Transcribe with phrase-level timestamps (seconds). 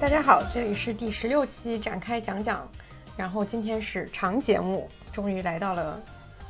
[0.00, 2.66] 大家好，这里是第十六期展开讲讲，
[3.16, 6.00] 然后今天是长节目，终于来到了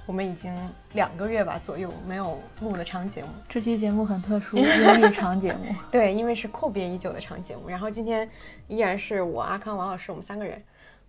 [0.04, 0.54] 我们已经
[0.92, 3.28] 两个月吧左右没有录的长节目。
[3.48, 5.74] 这期节目很特殊， 因为是长节目。
[5.90, 7.70] 对，因为是阔别已久的长节目。
[7.70, 8.28] 然后今天
[8.66, 10.62] 依然是我阿康、王老师，我们三个人。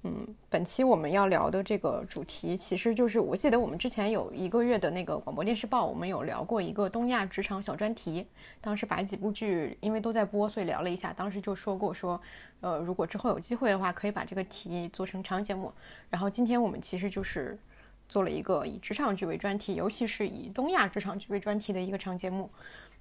[0.04, 8.26] 嗯，本期我们要聊的这个主题，其实就是我记得我们之前有一个月的那个广播电视报，我们有聊过一个东亚职场小专题。
[8.62, 11.12] 当时把几部剧因为都在播，所以聊了一下。
[11.12, 12.20] 当时就说过说，
[12.62, 15.70] 呃，如果之后有机会的话，可以把这个题做成长节目。
[16.10, 17.60] 然后今天我们其实就是
[18.08, 22.50] 做了一个以职场剧为专题，尤其是以东亚职场剧为专题的一个长节目。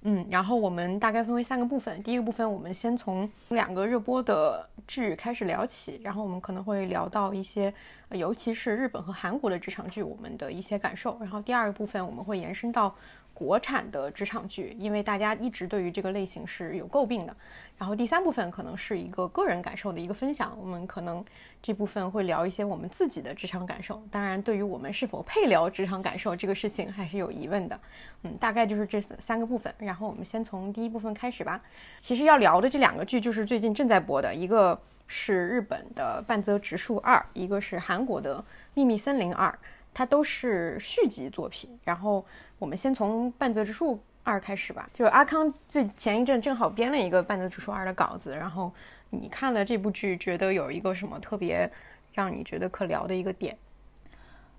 [0.01, 2.01] 嗯，然后我们大概分为三个部分。
[2.03, 7.73] 第一个部分，我们先从两个热播的剧开始聊起，然后我们可能会聊到一些，
[8.11, 11.17] 尤其是日本和韩国的职场剧，我们的一些感受。
[11.19, 12.95] 然后第二个部分，我们会延伸到。
[13.33, 17.35] 国产的职场剧，因为大家一直对于这个类型是有诟病的。
[17.77, 21.23] 然后第三部分可能是一个个人感受的一个分享，我们可能
[21.61, 24.03] 这部分会聊一些我们自己的职场感受。
[24.11, 27.79] 当然，对于我们是否配聊职场感受这个事情还是有疑问的。
[28.23, 29.73] 嗯，大概就是这三个部分。
[29.77, 31.61] 然后我们先从第一部分开始吧。
[31.97, 38.39] 其实要聊的这两个剧就是最近正在播的，一个是日本的《半泽直树二》，一个是韩国的
[38.73, 39.49] 《秘密森林二》。
[39.93, 42.25] 它都是续集作品，然后
[42.57, 44.89] 我们先从《半泽直树二》开始吧。
[44.93, 48.71] 就是阿康最前一阵正好编了一个《半泽直树二》的稿子，然后
[49.09, 51.69] 你看了这部剧，觉得有一个什么特别
[52.13, 53.57] 让你觉得可聊的一个点？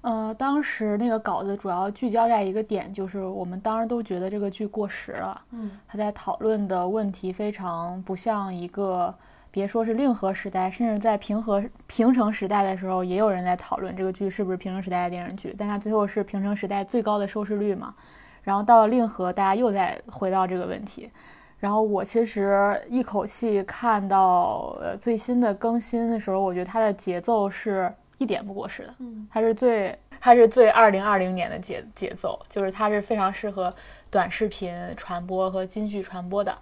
[0.02, 5.42] 呃，当时那个稿子主要聚焦在一个点，就是我们当时都觉得这个剧过时了。
[5.52, 9.14] 嗯，他在讨论的问题非常不像一个。
[9.50, 15.54] 别说是令和时代，甚至在平和平成时代的时候，也有人在讨论这个剧是不是平成时代的电视剧。
[15.58, 17.94] 但它最后是平成时代最高的收视率嘛？
[18.42, 21.10] 然后到了令和，大家又在回到这个问题。
[21.58, 28.94] 然后我其实一口气看到呃最新的更新的时候，我觉得它的节奏是一点不过时的。
[29.00, 33.74] 嗯，它是最它是最二零二零年的节节奏，就是它是非常适合
[34.10, 36.56] 短视频传播和金剧传播的。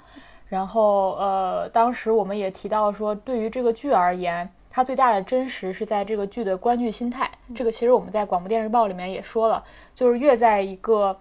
[0.48, 7.31] 然后，呃，当时我们也提到说，对于这个剧而言，它最大的真实是在这个剧的观剧心态。
[7.54, 9.62] 这个其实我们在广播电视报里面也说了，
[9.94, 11.14] 就是越在一个，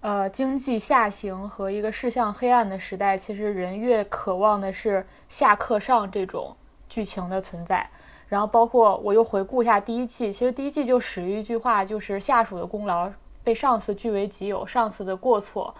[0.00, 6.56] 呃，经济下行和一个视向黑暗的时代，其实人越渴望的是下课上这种
[6.88, 7.88] 剧情的存在。
[8.28, 13.08] 然后，包括我又回顾一下第一季，其实第一季就始于一句话，就是下属的功劳
[13.44, 15.72] 被上司据为己有，上司的过错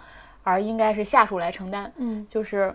[0.43, 1.91] 而应该是下属来承担。
[1.97, 2.73] 嗯，就是。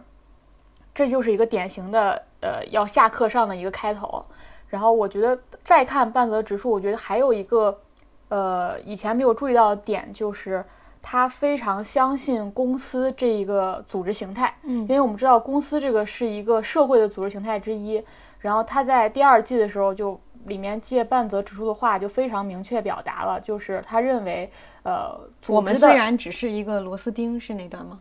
[0.95, 4.25] 这就是一个典型的呃要下课上的一个开头，
[4.69, 7.81] 然后我觉得再看半泽直树，我觉得还有一个
[8.29, 10.65] 呃以前没有注意到的点，就是
[11.03, 18.05] 他非常相信公司这一个组织形态，嗯，因为我们知道公司这个是一个社会的组织形态之一，
[18.41, 24.51] 然后他在第二季的时候就里面借半泽直树的话就非常明确表达了，就是他认为
[24.83, 25.19] 呃
[25.49, 28.01] 我们虽然只是一个螺丝钉，是那段吗？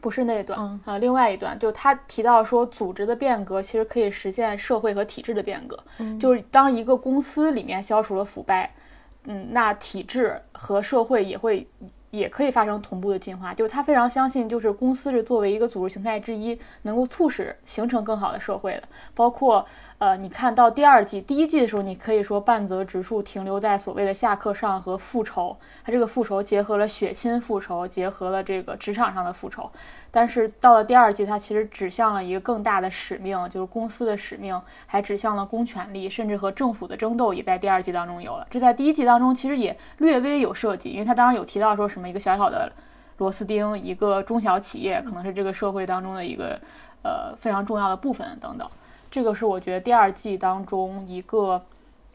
[0.00, 5.78] 不是那一段啊，另外一段就他提到说，组织的变革其实可以实现社会和体制的变革。
[5.98, 8.72] 嗯，就是当一个公司里面消除了腐败，
[9.24, 11.66] 嗯，那体制和社会也会。
[12.10, 18.84] 也可以发生同步的进化，就是他非常相信，就是公司是作为一个组织形态之一，能够促使形成更好的社会的。
[19.14, 19.62] 包括
[19.98, 29.68] 呃，你看到第二季、第一季的时候，你可以说半泽直树停留在所谓的下课上和复仇，他这个复仇结合了血亲复仇，结合了这个职场上的复仇。
[30.12, 38.46] 但是到了第二季，它其实指向了一个更大的使命，就是公司的使命，还指向了公权力，甚至和政府的争斗也在第二季当中有了。
[38.48, 42.70] 这在第一季当中其实也略微有涉及，因为他当然有提到说什么一个小小的
[43.16, 46.56] 螺丝钉，一个中小企业可能是这个社会当中的一个
[47.02, 48.70] 呃非常重要的部分等等。
[49.10, 51.62] 这个是我觉得第二季当中一个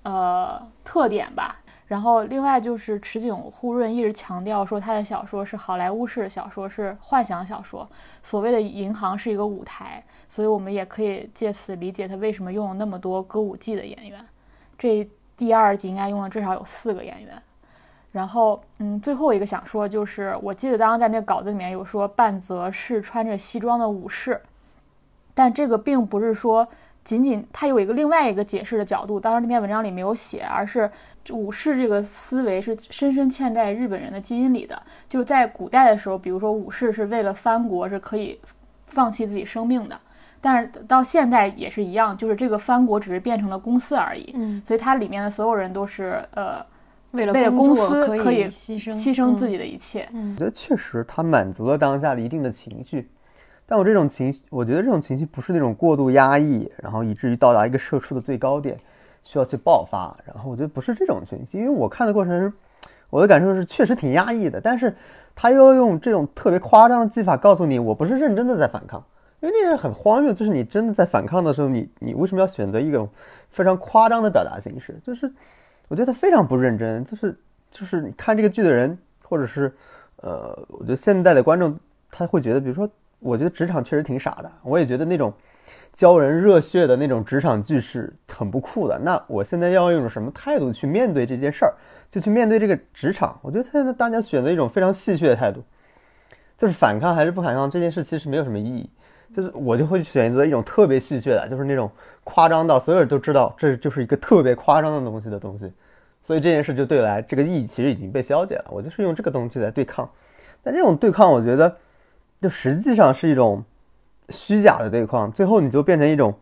[0.04, 1.60] 呃特点吧。
[1.86, 7.88] 然后，另外就是池井户润一直强调说，他的小说是好莱坞式的小说，是幻想小说。
[8.24, 14.26] 所谓的银行是一个舞台，所以我们也可以借此理解他为什么用了那么多歌舞伎的演员。
[14.76, 15.08] 这
[15.38, 17.40] 第二季应该用了至少有四个演员。
[18.12, 24.42] 然后，嗯，最后一个想说就是，我记得当时在那个稿子里面有说半泽是穿着西装的武士，
[25.34, 26.68] 但这个并不是说。
[27.06, 30.90] 仅仅它有一个另外一个解释的角度，当然那篇文章里没有写，而是
[31.32, 34.82] 武士这个思维是深深嵌在日本人的基因里的。
[35.10, 38.40] 就是在古代的时候，比如说武士是为了藩国是可以
[38.86, 40.00] 放弃自己生命的，
[40.40, 44.32] 但是到现在也是一样，就是这个藩国只是变成了公司而已。
[44.36, 46.66] 嗯，所以它里面的所有人都是呃
[47.12, 50.08] 为了为了公司可以牺牲牺牲自己的一切。
[50.14, 53.10] 我觉得确实它满足了当下的一定的情绪。
[53.66, 58.78] 但我这种情绪，我觉得这种情绪不是那种过度压抑，然后以至于到达一个社畜的最高点，
[59.24, 60.16] 需要去爆发。
[60.26, 62.54] 然后我觉得不是这种情绪，因为我看的过程，
[63.10, 64.60] 我的感受是确实挺压抑的。
[64.60, 64.94] 但是
[65.34, 69.02] 他又用这种特别夸张的技法告诉你，我不是认真的在反抗，
[69.40, 70.34] 因为那是很荒谬。
[70.34, 73.10] 就是你真的在反抗的时候，你你为什么要选择一种
[73.50, 75.00] 非常夸张的表达形式？
[75.02, 75.32] 就是
[75.88, 77.04] 我觉得他非常不认真。
[77.06, 77.36] 就是
[77.72, 79.74] 就是你看这个剧的人，或者是
[80.18, 81.80] 呃，我觉得现代的观众
[82.12, 82.88] 他会觉得，比如说。
[83.24, 85.34] 我觉得职场确实挺傻的，我也觉得那种
[85.94, 89.00] 教人热血的那种职场剧是很不酷的。
[89.00, 91.74] 那我现在要用一种什么态度去面对这件事儿，
[92.10, 93.40] 就去面对这个职场？
[93.42, 95.64] 我觉得现在大家选择一种非常戏谑的态度，
[96.58, 98.90] 就是反抗还是不反抗这件事其实没有什么意义。
[99.34, 101.90] 就是我就会选择一种特别戏谑的，就是那种
[102.24, 105.72] 夸张到所有人都知道这就是一个特别夸张的东西的东西。
[106.22, 108.66] 所以这件事就对来这个意义其实已经被消解了。
[108.70, 110.10] 我就是用这个东西来对抗，
[110.62, 111.74] 但这种对抗我觉得。
[112.44, 113.64] 就实际上是一种
[114.28, 116.38] 虚假的对抗，最后你就变成一种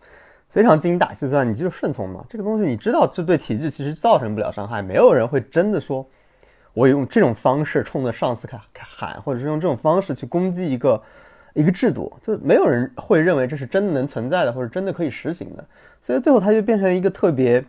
[0.50, 2.25] 非常精打细算，你就是顺从嘛。
[2.27, 4.81] 这个东西你知道，这对体制其实造成不了伤害。
[4.81, 6.03] 没有人会真的说，
[6.74, 11.00] 我用这种方式冲着上司喊喊，或者是用这种方式去攻击一个
[11.53, 15.63] 一个制度，就没有人会认为这是真的能存在的，或者真的可以实行的。
[16.00, 17.63] 所以最后它就变成一个特别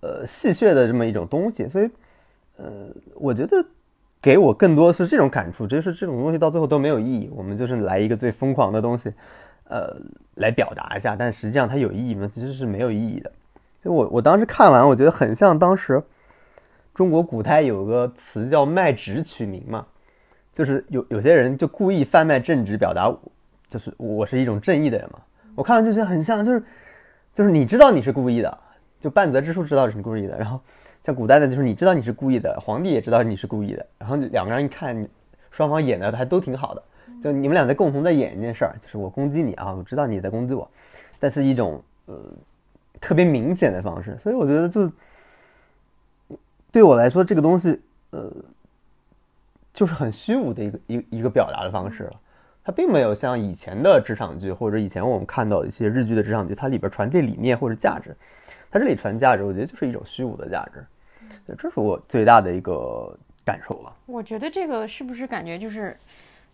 [0.00, 1.68] 呃戏谑的这么一种东西。
[1.68, 1.90] 所以
[2.56, 3.62] 呃，我觉得。
[4.22, 7.30] 给我更多是这种感触，就是这种东西到最后都没有意义。
[7.34, 9.10] 我们就是来一个最疯狂的东西，
[9.64, 9.96] 呃，
[10.34, 12.28] 来表达一下，但实际上它有意义吗？
[12.30, 13.32] 其实是没有意义的。
[13.82, 16.02] 就我我当时看完，我觉得很像当时
[16.92, 19.86] 中国古代有个词叫卖直取名嘛，
[20.52, 23.10] 就是有有些人就故意贩卖正直，表达
[23.68, 25.20] 就是我是一种正义的人嘛。
[25.54, 26.62] 我看完就觉得很像，就是
[27.32, 28.58] 就是你知道你是故意的，
[29.00, 30.60] 就半泽直树知道是故意的，然后。
[31.02, 35.08] 像古代的，就是你知道你是故意的，皇帝也知道你是故意的，然后两个人一看，
[35.50, 36.82] 双方演的还都挺好的，
[37.22, 40.70] 就你们俩在共同在演一件事儿，就是我攻击你啊，我知道你在攻击我，
[41.18, 42.22] 但是一种呃
[43.00, 44.92] 特别明显的方式，所以我觉得就
[46.70, 47.80] 对我来说，这个东西
[48.10, 48.30] 呃
[49.72, 52.12] 就是很虚无的一个一一个表达的方式了，
[52.62, 58.14] 它并没有像以前的职场剧或者以前我们看到一些日剧的职场剧，它里边传递理念或者价值。
[58.70, 60.86] 它这里传价值，我觉得就是一种虚无的价值，
[61.58, 63.12] 这是我最大的一个
[63.44, 63.92] 感受了。
[64.06, 65.98] 我觉得这个是不是感觉就是，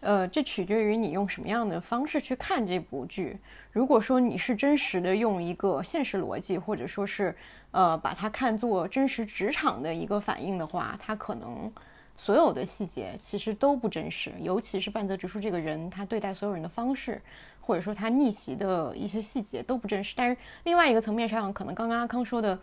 [0.01, 3.37] 呃，这取决于你用什么样的方式去看这部剧。
[3.71, 7.35] 如果说你是真实的用一个现实逻辑，或者说是
[7.73, 11.71] 呃把它看作真实职场的一个反应的话，它可能
[12.17, 17.21] 所有的细节其实都不真实，尤其是半泽直树这个人，他对待所有人的方式。
[17.61, 22.57] 或者说他逆袭的一些细节都不真实，但是另外一个层面上，可能刚刚阿康说的，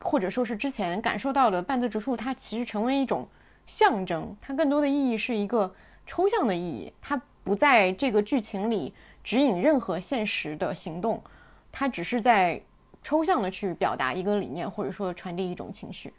[0.00, 3.28] 或者说是之前感受到的半泽直树，它其实成为一种
[3.64, 5.72] 象征，它更多的意义是一个
[6.04, 8.92] 抽象的意义，它不在这个剧情里
[9.22, 11.22] 指引任何现实的行动，
[11.70, 12.60] 它只是在
[13.04, 16.12] 抽象的去表达一个理念，或者说传递一种情绪，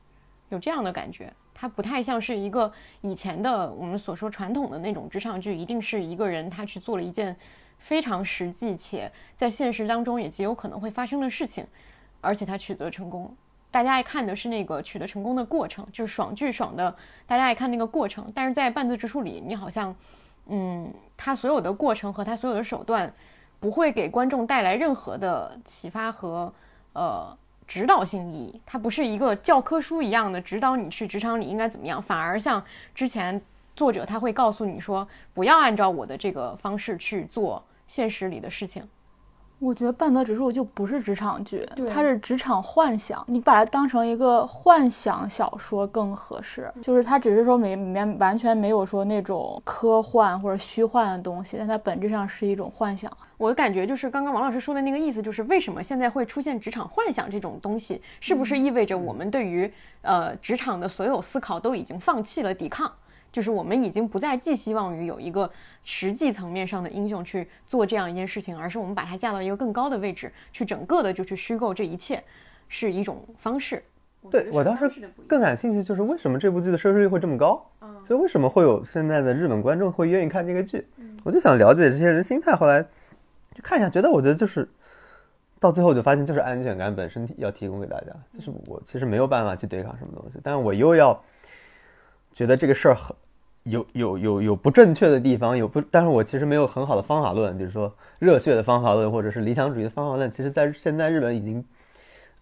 [0.48, 2.72] 有这样的感觉，它不太像是一个
[3.02, 7.36] 以前的我们所说传统的那种职场剧，一定是一个人他去做了一件。
[7.78, 11.68] 非常实际且在现实当中也极有可能会发生的事情，
[12.22, 13.36] 而且他取得成功。
[13.70, 16.96] 大家爱看的是那个取得成功的过程，就是爽剧爽的，
[17.28, 18.32] 大家爱看那个过程。
[18.34, 19.94] 但是在半泽直树里，你好像，
[20.48, 23.14] 嗯，他所有的过程和他所有的手段，
[23.60, 26.52] 不会给观众带来任何的启发和
[26.94, 28.62] 呃指导性意义。
[28.66, 33.42] 它不是一个教科书一样的指导你去职场里应该怎么样，反而像之前
[33.76, 37.64] 作者他会告诉你说，不要按照我的这个方式去做。
[37.88, 38.84] 现实里的事情，
[39.60, 43.24] 我觉得半泽直树就不是职场剧，它是职场幻想。
[43.28, 53.12] 你把它当成一个幻想小说更合适，就是它只是说里面完全没有说那种科幻或者虚幻的东西，但它本质上是一种幻想。
[53.38, 59.72] 我的感觉就是刚刚王老师说的那个意思，就是为什么现在会出现职场幻想这种东西，是不是意味着我们对于
[60.02, 62.92] 呃职场的所有思考都已经放弃了抵抗？
[63.36, 65.52] 就是我们已经不再寄希望于有一个
[65.84, 72.24] 实际层面上的英雄去做这样一件事情，而是我们把它架到一个更高的位置，去整个的就去虚构这一切，
[72.70, 73.84] 是一种方式。
[74.32, 74.90] 对我当时
[75.28, 77.62] 更感兴趣，就是为什么这部剧的收视率会这么高？
[78.06, 80.88] 所以为什么会有现在的日本观众会愿意看这个剧？
[81.26, 82.56] 我就想了解这些人心态。
[82.56, 82.82] 后来
[83.54, 84.66] 就看一下，觉得我觉得就是
[85.60, 91.22] 到最后就发现，就是安全感本身要提供给大家，就是我其实没有办法去对抗什么东西，但是我又要
[92.32, 93.14] 觉得这个事儿很。
[93.66, 101.66] 有有有有不正确的地方，有不，但是我其实没有很好的方法论，比如说热血的方法论，或者是理想主义的方法论，其实在现在日本已经，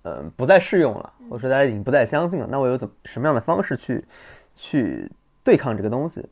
[0.03, 2.47] 嗯，不再适用了，或者说大家已经不再相信了。
[2.49, 4.05] 那我有怎什么样的方式去
[4.53, 5.09] 去
[5.43, 6.25] 对抗这个东西？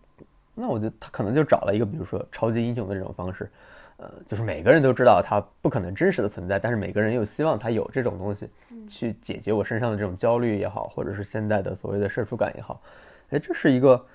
[0.54, 3.50] 那我觉得他可能就找了一个，比如说超级英雄的这种方式，
[3.96, 8.50] 呃，就是每个人都知道他不可能真实的存在，但是每个人又希望他有这种东西，
[8.90, 12.82] 去解决我身上的这种焦虑也好，或者是现在的所谓的社畜感也好，
[13.30, 14.06] 哎，这是一个，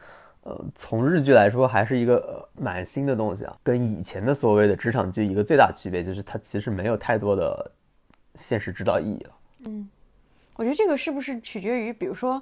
[0.47, 7.69] 呃，从日剧来说还是一个蛮新的东西啊，跟以前的所谓的职场剧一个最大区别就是它其实没有太多的
[8.37, 9.31] 现实指导意义了。
[9.65, 9.89] 嗯，
[10.55, 12.41] 我觉得这个是不是取决于，比如说，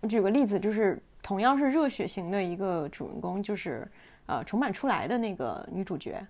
[0.00, 3.86] 我举个例子，就是同样是热血型的一个主人公，就是
[4.26, 6.20] 呃重版出来的那个女主角。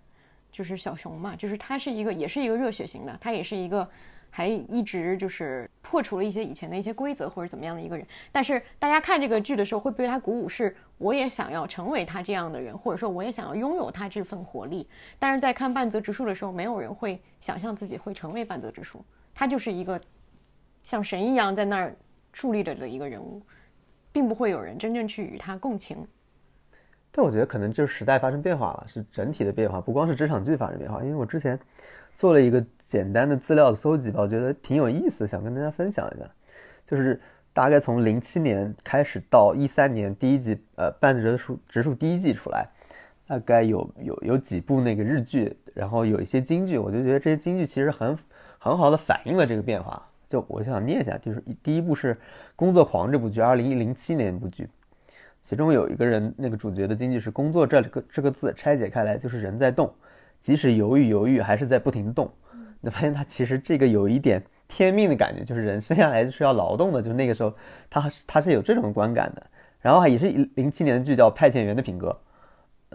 [0.53, 3.87] 就是小熊嘛，就是她是一个，也是一个热血型的，她也是一个，
[4.31, 8.05] 还一直就是破除了一些以前的一些规则或者怎么样的一个人。
[8.33, 14.89] 但是大家看这个剧的时候会被他鼓舞，是我也想要成为他这样的人，或者说我也想要拥有他这份活力。
[15.19, 20.01] 但是在看半泽直树的时候，没有人会想象自己会成为半泽直树，他就是一个
[20.83, 21.95] 像神一样在那儿
[22.35, 23.41] 伫立着的一个人物，
[24.11, 26.07] 并不会有人真正去与他共情。
[27.13, 31.03] 但我觉得可能就是时代发生变化了，是整体的变化，不光是职场剧发生变化。
[31.03, 31.59] 因为我之前
[32.17, 36.27] 做了一个简单的资料的搜集吧，我觉得挺有意思，想跟大家分享一下。
[36.83, 37.21] 就是
[37.53, 42.67] 大概从零七年开始到一三年第一季，呃，半泽直树直树第一季出来，
[43.27, 48.17] 大概有有有几部那个日剧，然后有一些京剧，我就觉得这些京剧其实很
[48.59, 50.03] 很好的反映了这个变化。
[50.27, 52.15] 就我想念一下，就是第一部是
[52.57, 54.67] 《工作狂》这部剧，二零一零七年一部剧。
[55.43, 59.95] 其中有一个人，那个主角的经济是“工作”这个这个字拆解开来就是人在动，
[60.39, 62.33] 即使犹豫犹豫，还是在不停动。
[62.81, 67.53] 你发现他其实这个有一点天命的感觉，就是人生下来就是要劳动的，就是那个时候
[67.89, 69.47] 他他是有这种观感的。
[69.81, 72.17] 然后也是零七年的剧叫《派遣员的品格》，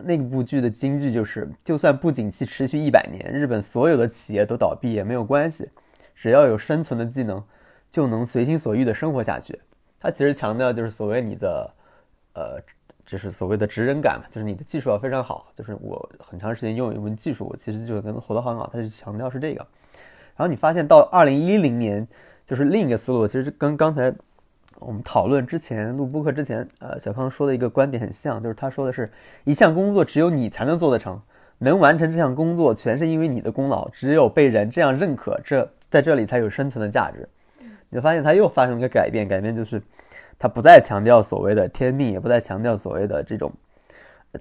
[0.03, 5.69] 那部剧的金句就是：就算不景气持续一百年，日本所有的企业都倒闭也没有关系，
[6.15, 7.43] 只要有生存的技能，
[7.89, 9.59] 就能随心所欲的生活下去。
[9.99, 11.73] 他其实强调就是所谓你的。
[12.33, 12.57] 呃，
[13.11, 18.69] 就是所谓的职人感嘛，就是你的技术要非常好，就是我很长时间用一门技术，我其实就能活得很好。
[18.71, 19.57] 他就强调是这个。
[20.37, 22.07] 然后你发现到二零一零年，
[22.45, 24.13] 就是另一个思路，其实跟刚才
[24.79, 29.09] 我们讨论之前录播课之前，呃，小康说的一个观点很像，就是他说的是
[29.43, 31.21] 一项工作只有你才能做得成，
[31.57, 37.27] 能完成这项工作全是因为你的功劳，只有被人这样认可，这在这里才有生存的价值。
[37.59, 39.81] 你就发现他又发生了一个改变，改变就是。
[40.41, 43.53] 他不再强调所谓的天命，也不再强调所谓的这种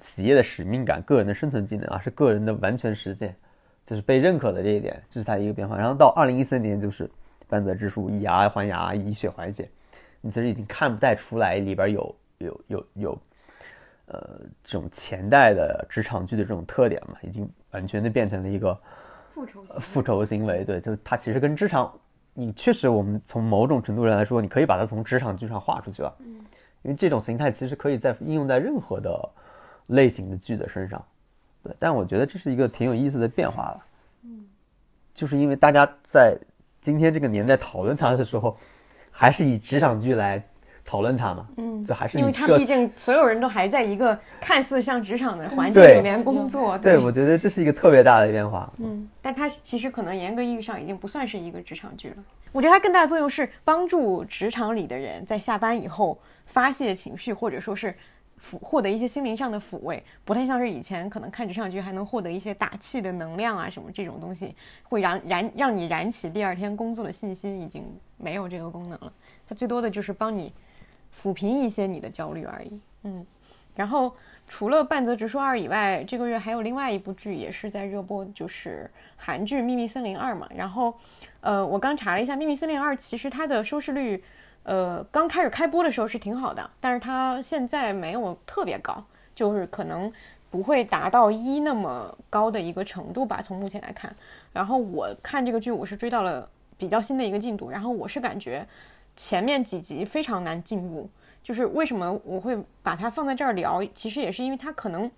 [0.00, 3.36] 企业的使命感、个人的生存技能，啊是个人的完全实现，
[3.84, 5.76] 就是被认可的这一点，这是他一个变化。
[5.76, 7.10] 然后到二零一三年，就是
[7.48, 9.68] 半泽直树以牙还牙，以血还血，
[10.22, 13.18] 你其实已经看不太出来里边有有有有，
[14.06, 18.74] 呃，这种前代的职场剧的这种特点嘛，已经完全的变成了一个
[19.26, 20.64] 复仇复仇行为。
[20.64, 21.92] 对，就他其实跟职场。
[22.40, 26.14] 你确实，我们从某种程度上来说，你可以把它从职场剧上划出去了。
[26.20, 26.36] 嗯，
[26.82, 29.28] 因为这种形态其实可以在应用在任何的
[29.88, 31.04] 类型的剧的身上。
[31.62, 33.84] 对，但我觉得这是一个挺有意思的变化了。
[34.22, 34.46] 嗯，
[35.12, 36.38] 就是因为大家在
[36.80, 38.56] 今天这个年代讨论它的时候，
[39.10, 40.42] 还是以职场剧来。
[40.90, 52.16] 讨论它嘛，嗯，这还是因为它毕竟所有人都还在一个看似像职场的环境里面工作，对，我觉得这是一个特别大的变化，嗯，但它其实可能严格意义上已经不算是一个职场剧了。
[52.50, 57.94] 我觉得它更大的作用是帮助职场里的人在下班以后发泄情绪，或者说是
[58.42, 67.84] 抚获得一些心灵上的抚慰，不太像是以前可能看职场剧还能获得一些打气的能量啊什么这种东西，会燃燃让你燃起第二天工作的信心，已经
[68.16, 69.12] 没有这个功能了。
[69.48, 70.52] 它最多的就是帮你。
[71.22, 73.26] 抚平一些你的焦虑而已，嗯，
[73.74, 74.14] 然后
[74.48, 80.48] 除了半泽直树二以外，这个月还有另外一部剧也是在热播，就是韩剧《秘密森林二》嘛。
[80.56, 80.94] 然后，
[81.40, 84.24] 呃，我刚查了一下，《秘密森林二》其实它的收视率，
[84.62, 90.10] 呃，刚开始开播的时候是挺好的，但是它现在没有特别高，就是可能
[90.50, 93.42] 不会达到一那么高的一个程度吧。
[93.42, 94.14] 从目前来看，
[94.52, 96.48] 然后我看这个剧，我是追到了
[96.78, 98.66] 比较新的一个进度，然后我是感觉。
[99.22, 101.06] 前面几集非常难进入，
[101.42, 103.84] 就是为什么我会把它放在这儿聊？
[103.94, 105.10] 其实也是因为它可能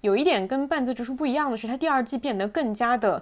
[0.00, 3.20] 有一点跟半泽直树不一样的是，它第二季变得更加的，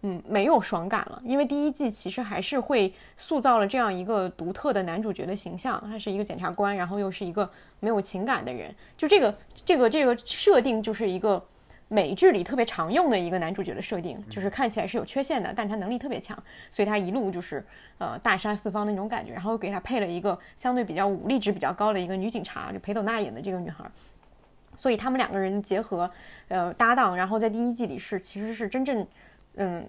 [0.00, 1.20] 嗯，没有爽感了。
[1.22, 11.44] 因为第一季其实还是会塑造了这样一个独特的男主角的形象，他是一个检察官，然后又是一个没有情感的人，就这个这个这个设定就是一个。
[11.88, 16.36] 美剧里特别常用的一个男主角的设定，就是看起来是有缺陷的，但他能力特别强，
[16.68, 17.64] 所以他一路就是
[17.98, 19.32] 呃大杀四方的那种感觉。
[19.32, 23.84] 然后给他配了一个相对比较武力值比较高的一个女警察，就裴斗娜演的这个女孩。
[24.76, 26.10] 所以他们两个人结合，
[26.48, 29.06] 呃搭档，然后在第一季里是其实是真正
[29.54, 29.88] 嗯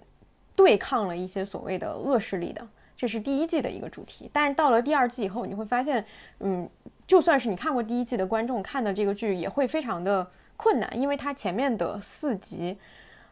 [0.54, 2.64] 对抗了一些所谓的恶势力的，
[2.96, 4.30] 这是第一季的一个主题。
[4.32, 6.04] 但是到了第二季以后，你会发现，
[6.38, 6.70] 嗯，
[7.08, 10.24] 就算是你看过第一季的观众看的这个剧，也会非常的。
[10.58, 12.76] 困难，因为它前面的四集，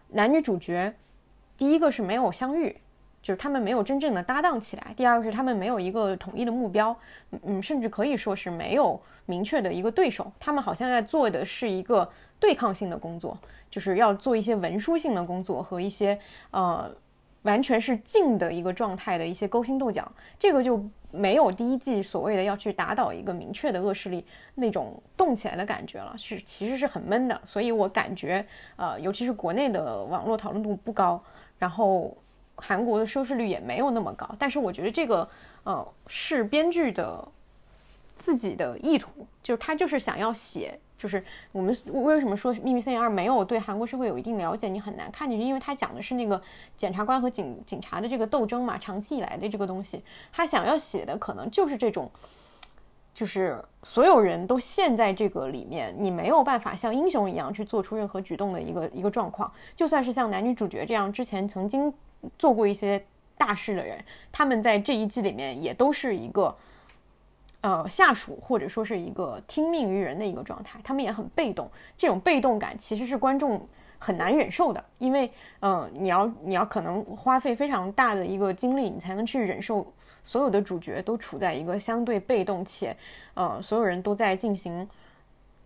[0.08, 0.94] 男女主角，
[1.58, 2.74] 第一个是没有相遇，
[3.20, 6.96] 就是他们没有真正的搭档起来；第二个是他们没有一个统一的目标，
[7.42, 10.32] 嗯，甚至可以说是没有明确的一个对手。
[10.40, 13.36] 他们好像在做的是一个对抗性的工作，
[13.68, 16.18] 就是要做一些文书性的工作和一些
[16.52, 16.90] 呃。
[17.42, 20.84] 完全是静的一个状态的一些勾心斗角，这个就
[21.16, 27.40] 没有第一季所谓的要去打倒一个明确的恶势力那种动起来的感觉了，是其实是很闷的。
[27.44, 28.46] 所以我感觉，
[28.76, 31.22] 呃，尤其是国内的网络讨论度不高，
[31.58, 32.16] 然后
[32.54, 34.28] 韩国的收视率也没有那么高。
[34.38, 35.28] 但是我觉得这个，
[35.64, 37.26] 呃，是编剧的
[38.18, 40.78] 自己的意图，就是他就是想要写。
[40.98, 41.22] 就是
[41.52, 46.40] 我们为什么说《秘密森林二》没有对韩国社会有一定了解，你很难看进去，因为它讲的是那个
[46.76, 52.10] 检察官和警警察的这个斗争嘛，长期以来的这个东西，他想要写的可能就是这种，
[53.12, 59.52] 就是所有人都陷在这个里面，你没有办法像英雄一样去做出任何举动的一个一个状况。
[59.74, 61.92] 就算是像男女主角这样之前曾经
[62.38, 63.04] 做过一些
[63.36, 66.56] 大事的人，他们在这一季里面也都是一个。
[67.62, 71.68] 呃，下属或者说是一个听命于人的一个状态，他们也很被动。
[71.96, 73.66] 这种被动感其实是观众
[73.98, 82.96] 很难忍受的，因为，嗯，你要你要可能花费非常大的一个精力，你才能去忍受所有的主角都处在一个相对被动且，
[83.34, 84.88] 呃，所有人都在进行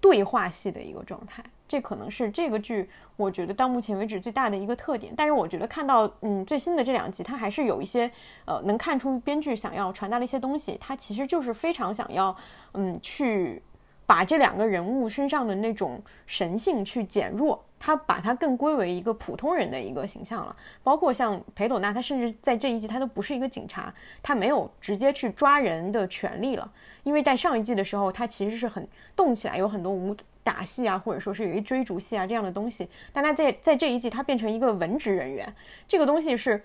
[0.00, 1.42] 对话戏的一个状态。
[1.70, 5.14] 这可能是这个剧，我觉得到目前为止最大的一个特点。
[5.16, 8.10] 但是我觉得看到嗯最新的这两集，它还是有一些
[8.44, 10.76] 呃能看出编剧想要传达的一些东西。
[10.80, 12.36] 它其实就是非常想要
[12.72, 13.62] 嗯去
[14.04, 20.56] 把这两个人物身上的那种神性去减弱，他把它更归为一个普通人的一个形象了。
[20.82, 26.68] 包括像裴斗娜，他甚至在这一季他都不是一个警察，他没有直接去抓人的权利了。
[27.04, 30.16] 因为在上一季的时候，他其实是很动起来，有很多无。
[30.42, 35.54] 打戏啊，或者说是有一追逐戏啊这样的东西，但他在在这一季他变成一个文职人员，
[35.86, 36.60] 这个东西是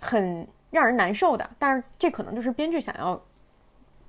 [0.00, 1.48] 很让人难受的。
[1.58, 3.20] 但是这可能就是编剧想要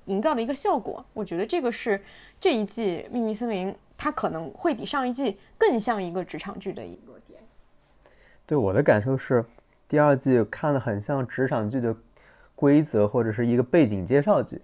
[0.06, 1.03] 营造的一个效果。
[1.13, 2.01] 我觉得这个是
[2.39, 7.39] 这一季《秘密森林》它可能会比上一季更像一个职场剧的一个点。
[8.45, 9.43] 对我的感受是，
[9.88, 11.95] 第二季看了很像职场剧的
[12.56, 14.62] 规则或者是一个背景介绍剧。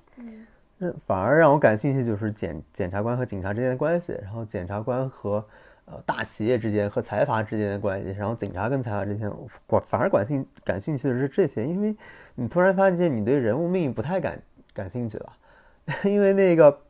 [1.05, 5.45] 反而让我感兴趣就是检检察官和警察之间的关系，然后检察官和
[5.85, 9.31] 呃大企业之间和财阀之间的关系，然后警察跟财阀之间，
[9.67, 11.95] 管反而感兴感兴趣的是这些，因为
[12.35, 14.41] 你突然发现你对人物命运不太感
[14.73, 15.33] 感兴趣了，
[16.05, 16.81] 因为那个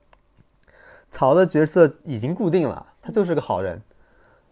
[1.12, 3.82] 曹的角色已经固定了，他就是个好人，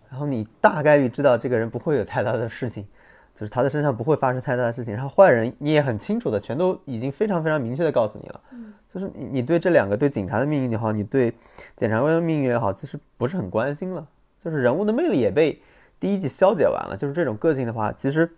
[0.10, 2.88] 然后你大概率知道这个人不会有太大的事情。
[3.34, 8.42] 就是他的身上不会发生太大的事情，然后坏人你也很清楚的，全都已经非常非常明确的告诉你了。
[8.52, 11.34] 嗯，就是你你对这两个对警察的命运也好，你对
[11.76, 14.06] 检察官的命运也好，其实不是很关心了。
[14.44, 15.60] 就是人物的魅力也被
[16.00, 16.96] 第一季消解完了。
[16.96, 18.30] 就是这种个性的话，其实，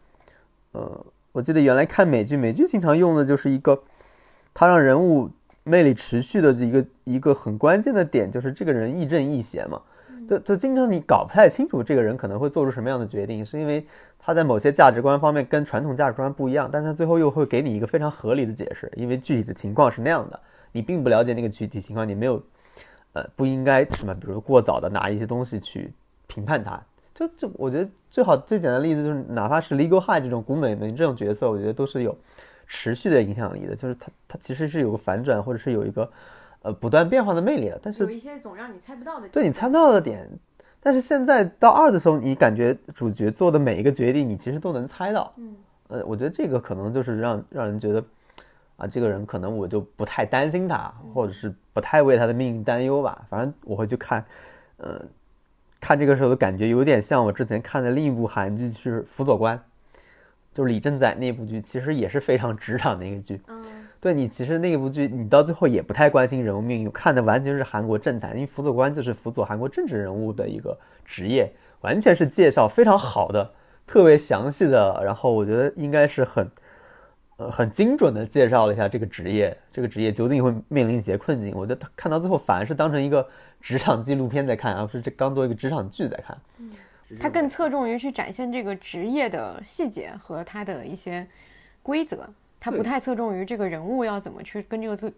[0.72, 3.84] 呃，我记得原来看美剧，美剧经常用的就是一个，
[4.54, 5.30] 他让人物
[5.64, 9.82] 魅力持续的一个一个很关键的点，就是这个人亦正亦邪嘛。
[10.34, 13.86] 就就经常你搞不太清楚这个人可能会做出什么样的决定，是因为
[14.18, 20.40] 他在某些价值观方面跟传统价值观不一样，但他最后又会给你一个非常合理的解释，因为具体的情况是那样的，
[20.72, 22.42] 你并不了解那个具体情况，你没有，
[23.14, 25.94] 呃，不应该什么，比如过早的拿一些东西去
[26.26, 26.82] 评判他。
[27.14, 32.18] 就就我觉得最好最简单的例子就是，哪怕是 Legal High 这种古美门这种角色，我觉得都是有
[32.66, 36.10] 持续的影响力的，就是他他其实是有个反转，或者是有一个。
[36.64, 40.28] 呃，不断变化的魅力了，但是有一些总让你猜不到的，对你猜不到的点。
[40.80, 45.32] 但是现在到二的时候，你感觉主角做的每一个决定，你其实都能猜到。
[45.38, 45.56] 嗯，
[45.90, 48.04] 呃，我觉得这个可能就是让让人觉得，
[48.78, 53.26] 啊，这个人可能我就不太担心他，或者是不太为他的命运担忧吧。
[53.30, 54.26] 反正我会去看，
[54.78, 55.02] 呃，
[55.82, 59.58] 看这个时候的感觉有点像我之前看的另一部韩剧，是《辅佐官》，
[60.54, 63.42] 就是李正宰那部剧，其实也是非常职场的一个剧。
[63.48, 63.64] 嗯。
[64.04, 73.50] 对你其实那部剧，你到最后也不太关心人物命运，看的完全是韩国政坛，因为辅佐官就是辅佐韩国政治人物的一个职业，完全是介绍非常好的、
[73.88, 76.52] 特别详细的，然后我觉得应该是很，
[77.38, 81.54] 呃，很精准的介绍了一下这个职业，这个职业究竟会面临一些困境。
[81.56, 83.26] 我觉得看到最后反而是当成一个
[83.62, 86.38] 职场纪录片在看，而不是这刚做一个职场剧在看。
[86.58, 86.70] 嗯，
[87.22, 91.26] 它更侧重于去展现这个职业的细节和它的一些
[91.82, 92.28] 规则。
[92.64, 95.14] 他不太侧重于这个人物要怎么去跟这个对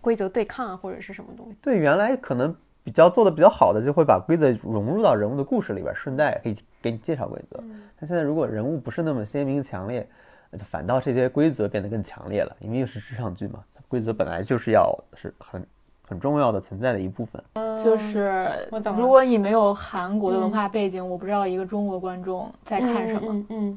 [0.00, 1.56] 规则对抗啊，或者是什么东西。
[1.60, 2.54] 对，原来可能
[2.84, 7.58] 比较做的比较好的，就会把规则融入到人物的故事里边，顺带可以给你介绍规则。
[7.98, 10.06] 但现在如果人物不是那么鲜明强烈，
[10.52, 15.66] 就反倒这些规则变得更强烈了，因为又是职场剧嘛，规则本来就是要是很
[16.06, 17.42] 很重要的存在的一部分。
[17.82, 23.44] 就是如果你没有韩国的文化背景，我不知道一个中国观众在看什么。
[23.48, 23.76] 嗯，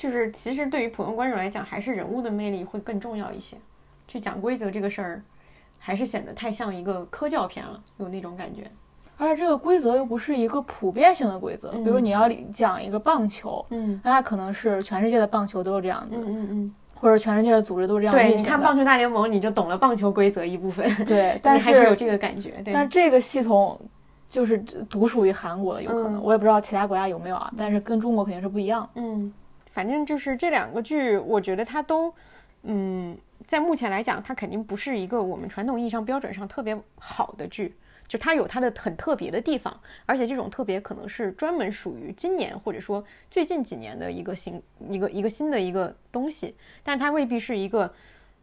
[0.00, 3.54] 就是其实对于普通观众来讲，还是人物的魅力会更重要一些。
[4.08, 5.22] 去讲规则这个事儿，
[5.78, 8.62] 还是显得太像一个科教片了，有那种感觉。
[9.18, 16.74] 而且这个规则又不是一个普遍性的规则，比如你要讲一个棒球，嗯，那可能是全世界的棒球都是这样的，嗯嗯嗯。
[16.94, 20.86] 或者全世界的组织都是这样对，你看棒球大联盟，你就懂了棒球规则一部分。
[21.04, 22.62] 对， 但是还是有这个感觉。
[22.66, 23.80] 但这个系统
[24.28, 27.50] 就是独属于韩国的，有可能我也不知道其他国家有没有啊。
[27.56, 28.86] 但是跟中国肯定是不一样。
[28.96, 29.32] 嗯，
[29.72, 32.14] 反正就是这两个剧，我觉得它都，
[32.62, 37.74] 嗯，在目前来讲，它肯定不是一个我们传统意义上标准上特别好的剧。
[38.08, 47.94] 就它有它的很特别的地方，而且这种特别可能是专门属于今年或者说最近几年的一个新一个一个新的一个东西，但它未必是一个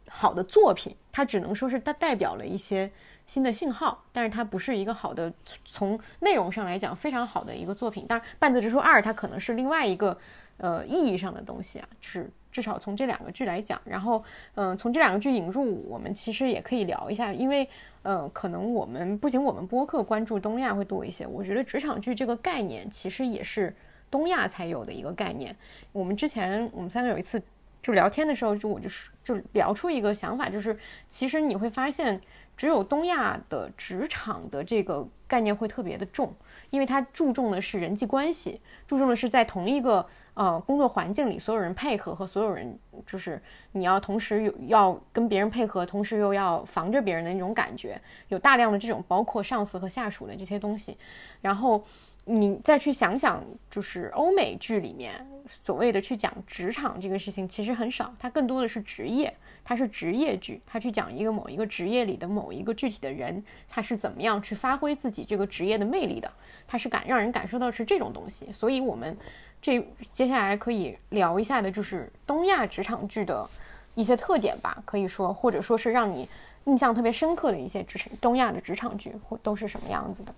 [0.07, 2.89] 好的作品，它只能说是它代表了一些
[3.27, 5.31] 新的信号，但是它不是一个好的
[5.63, 8.07] 从内容上来讲非常好的一个作品。
[8.07, 10.17] 当然，《半泽直树二》它可能是另外一个
[10.57, 14.23] 呃意义上的东西啊，是至少从这两个剧来讲，然后
[14.55, 17.69] 嗯，从这两个剧引入，我们其实也可以聊一下，因为。
[18.03, 23.75] 呃，可能我们不仅我们播客关注东亚会多一些，我觉得职场剧这个概念其实也是
[24.09, 25.53] 东亚才有的一个概念。
[25.91, 27.41] 我们之前我们三个有一次
[27.83, 30.77] 就聊天的时候，就我就是就聊出一个想法，就是
[31.09, 32.21] 其实你会发现，
[32.57, 36.33] 只有东亚的职场的这个概念会特别的重，
[36.71, 40.05] 因为它注重的是人际关系，注重的是在同一个。
[40.37, 43.41] 呃，工作环境里所有人配合和所有人，就是
[43.71, 50.95] 你要同时有要跟别人配合，同时又要防着别人的那种感觉，有大量的这种包括上司和下属的这些东西。
[51.41, 51.83] 然后
[52.27, 66.31] 你再去想想，就是欧美剧里面所谓的去讲职场这个事情，其实很少，它更多的是职业，它是职业剧，它去讲一个某一个职业里的某一个具体的人，他是怎么样去发挥自己这个职业的魅力的，
[66.67, 68.51] 他是感让人感受到是这种东西。
[68.51, 69.17] 所以我们。
[69.59, 73.49] 这接下来可以聊一下的，就是东亚职场剧的
[73.95, 76.29] 一些特点吧，可以说，或者说是让你
[76.65, 80.33] 印象特别深刻的一些职东亚的职场剧，或都是什么样子的？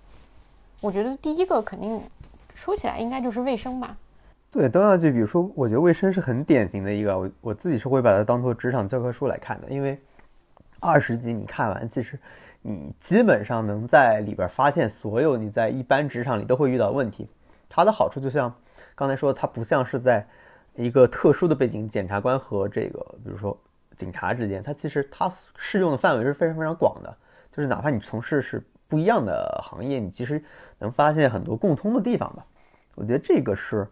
[0.80, 2.00] 我觉得第一个肯定
[2.54, 3.96] 说起来应该就是卫生吧。
[4.50, 9.98] 对，都要去，比如说，我觉得卫生是很典型的一个，我我自己是会把它当做职场教科书来看的，因为
[10.80, 12.18] 二十集你看完，其实
[12.62, 17.28] 你基本上能在里边发现所有你在一般职场里都会遇到的问题。
[17.68, 18.52] 它的好处就像。
[18.96, 20.26] 刚才说的，它不像是在
[20.74, 23.58] 一个特殊的背景，检察官和这个，比如说
[23.96, 27.16] 警察之间，它其实它适用的范围是非常非常广的。
[27.50, 30.42] 就是哪怕你从事是不一样的行业，你其实
[30.80, 32.44] 能发现很多共通的地方吧。
[32.96, 33.86] 我觉得这个是，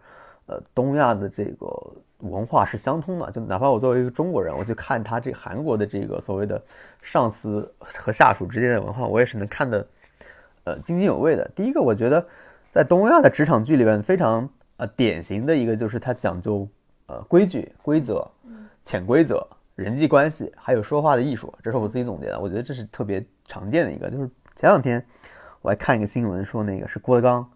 [0.47, 3.31] 呃，东亚的这个文化是相通的。
[3.31, 6.61] 就哪怕我作为一个中国人，我去看他这韩国的这个所谓的
[7.01, 9.87] 上司和下属之间的文化，我也是能看得
[10.65, 11.49] 呃津津有味的。
[11.55, 12.27] 第一个，我觉得
[12.69, 14.49] 在东亚的职场剧里面非常。
[14.79, 16.65] 呃，典型的一个就是它讲究
[17.07, 18.25] 呃规矩、规则、
[18.85, 21.53] 潜规则、人际关系，还有说话的艺术。
[21.65, 24.09] 这是我自己总结的，我觉得这是特别常见的一个。
[24.09, 25.05] 就是前两天
[25.69, 27.47] 我还看一个新闻，说那个是郭德纲，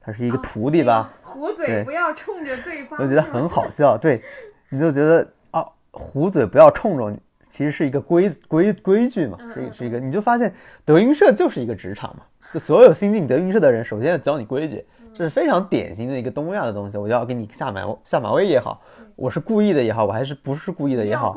[0.00, 1.12] 他是一个徒弟吧？
[1.20, 2.96] 壶嘴不要冲着对方。
[3.02, 4.22] 我觉得很好笑，对，
[4.68, 7.12] 你就觉得啊，壶嘴不要冲着，
[7.50, 14.86] 其实是一个规规规矩嘛，是是一个，你就发现德云社就是一个职场嘛，就所有新进德云社的人，首先要教你规矩。
[15.12, 18.80] 这是非常典型的一个东亚的东西，我要给你下马下马威也好，
[19.16, 21.34] 我是故意的也好，我还是不是故意的也好，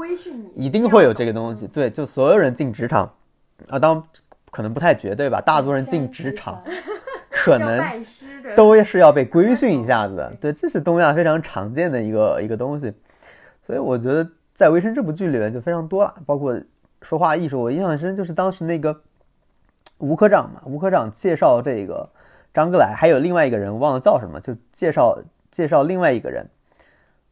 [0.53, 1.65] 一定会有这个东西。
[1.65, 3.11] 对，就所有人进职场，
[3.67, 4.05] 啊，当
[4.51, 6.63] 可能不太绝对吧，大多人进职场，
[7.29, 8.03] 可能
[8.55, 10.33] 都是要被规训一下子的。
[10.41, 12.93] 对，这是东亚非常常见的一个一个东西。
[13.61, 16.59] 所以我觉得在《维生》这部剧里面就非常多了，包括
[17.01, 19.01] 说话艺术，我印象深，就是当时那个
[19.99, 22.09] 吴科长嘛，吴科长介绍这个。
[22.51, 25.19] 张哥来，还有另外一个人，忘了叫什么，就介绍
[25.51, 26.49] 介绍另外一个人，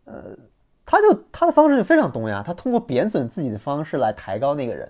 [0.05, 0.37] 呃，
[0.85, 4.89] 他就他的方式就非常东亚，他通过贬损自己的方式来抬高那个人。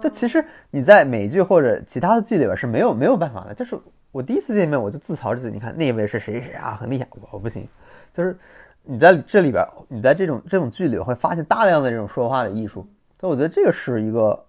[0.00, 3.54] 就其实你在美剧或者其他的剧里边是没有没有办法的。
[3.54, 3.78] 就是
[4.10, 7.66] 我第一次见面我就自嘲自己，你看那位是谁谁啊，很厉害，我不行。
[8.12, 8.36] 就是
[8.82, 12.86] 你在这里边，你在这种这种剧里会发现大量的这种说话的艺术，
[13.18, 14.44] 所以我觉得这个是一个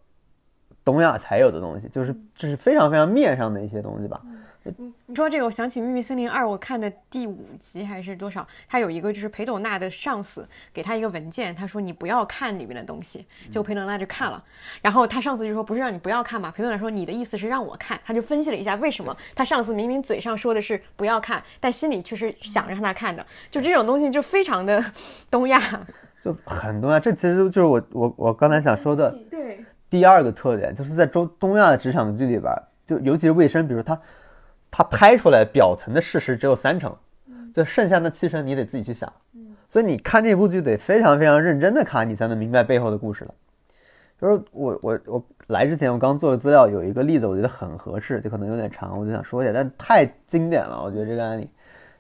[0.84, 4.22] 东亚才有的东西，就是这是非常非常面上的一些东西吧。
[5.08, 8.48] 你说这个，我想起《秘密森林二》，我看的第五集还是多少？
[8.68, 14.42] 他有一个就是裴斗娜的上司给他一个文件，他说你不要看里面的东西，结果裴斗娜就看了，
[14.82, 16.50] 然后他上司就说不是让你不要看嘛？
[16.52, 24.84] 裴斗娜说你的意思是让我看，他就分析了一下为什么他上司明明嘴上说的是不要看，但心里却是想让他看的，就这种东西就非常的
[25.30, 25.60] 东亚，
[26.22, 27.00] 就很东亚。
[27.00, 29.12] 这其实就是我我我刚才想说的。
[29.30, 29.64] 对。
[29.90, 32.52] 第二个特点，就是在中东亚的职场剧里边，
[32.84, 33.96] 就尤其是卫生，比如他
[34.76, 36.92] 他拍出来表层的事实只有三成，
[37.54, 39.14] 就剩下那七成你得自己去想。
[39.70, 43.34] 所以你看这部剧得非常非常认真的看，你才能明白背后的故事了。
[44.20, 51.48] 就是我我我来之前我刚做的资料有一个例子，我觉得很合适，就可能有点长，我就想说一下，但太经典了，我觉得这个案例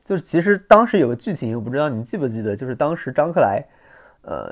[0.03, 3.63] 就是其实当时有个剧情，我不知道你记不记得，就是当时张克莱，
[4.23, 4.51] 呃，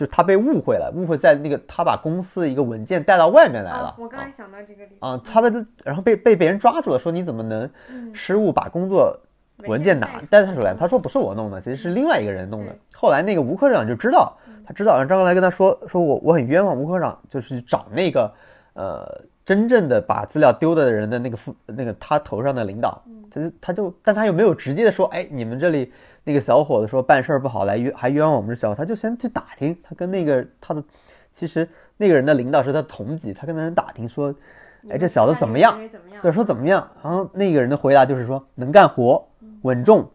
[0.00, 3.94] 就是他被误会了，误会在那个他把公司的一个文件带到外面来了。
[3.98, 5.50] 我刚才想到这个例子啊，他被
[5.84, 7.70] 然后被被别人抓住了，说你怎么能
[8.14, 9.14] 失误把工作
[9.66, 10.74] 文件拿带出来？
[10.74, 12.74] 他说不是我弄的，其实是另外一个人弄的。
[12.94, 14.34] 后来那个吴科长就知道，
[14.64, 18.32] 他知道，让张刚来跟他说，说我我很冤枉，吴科长就是找那个
[18.72, 23.02] 呃真正的把资料丢的人的那个副那个他头上的领导。
[23.28, 30.80] 他就他就，但他又没有直接的说，哎，你们这里那个小伙子说办事儿不好，来冤还冤枉我们这小伙，他就先去打听，他跟那个他的，
[31.32, 34.32] 其实那个人的领导是他同级，他跟那人打听说，
[34.88, 35.80] 哎，这小子怎么样？
[36.22, 36.88] 对，说怎么样？
[37.02, 39.26] 然后那个人的回答就是说，能干活，
[39.62, 40.08] 稳重，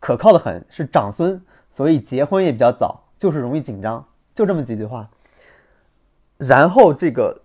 [0.00, 5.08] 可靠的很，是长孙，所以结婚也比较早，就是容易紧张，就这么几句话。
[6.38, 7.40] 然后这个。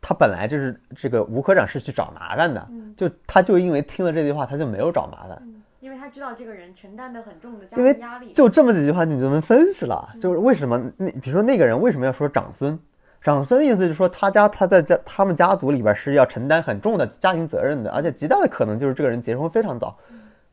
[0.00, 5.42] 他本来就是这个吴科长是去找麻烦的，就他就因为听了这句话，他就没有找麻烦，
[5.78, 8.32] 因为他知道这个人承担的很重的家庭压力。
[8.32, 12.78] 就这么几句话，你就能分析了，就是为什么那比如说那个人为什么要说长孙？
[13.20, 19.94] 长孙的意思就是说他家他在家他们家族里边是要承担很重的家庭责任的，而且极大的可能就是这个人结婚非常早，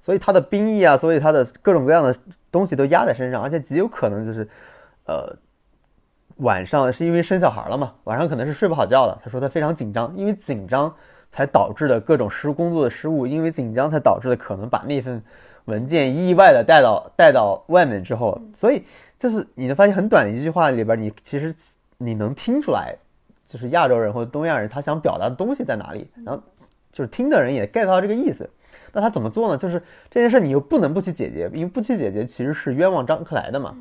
[0.01, 2.13] 所以他的兵役啊，所以他的各种各样的
[2.51, 4.47] 东西都压在身上，而且极有可能就是，
[5.05, 5.33] 呃。
[6.37, 7.93] 晚上是因为生小孩了嘛？
[8.03, 9.17] 晚上可能是睡不好觉的。
[9.23, 10.93] 他说他非常紧张，因为紧张
[11.31, 15.21] 才导致的各种失工作的失误，因为紧张才导致的可能把那份
[15.65, 18.83] 文件意外的带到带到外面之后，所以
[19.17, 21.53] 就是你能发现很短的一句话里边，你其实
[21.97, 22.95] 你能听出来，
[23.45, 26.41] 就是亚洲人或者东亚人他想表达的东西在哪里，然后
[26.91, 28.49] 就是听的人也 get 到这个意思。
[28.93, 29.57] 那他怎么做呢？
[29.57, 33.75] 就是这件事你又不能不去解决，因为不去解决其实是冤枉张克莱的嘛。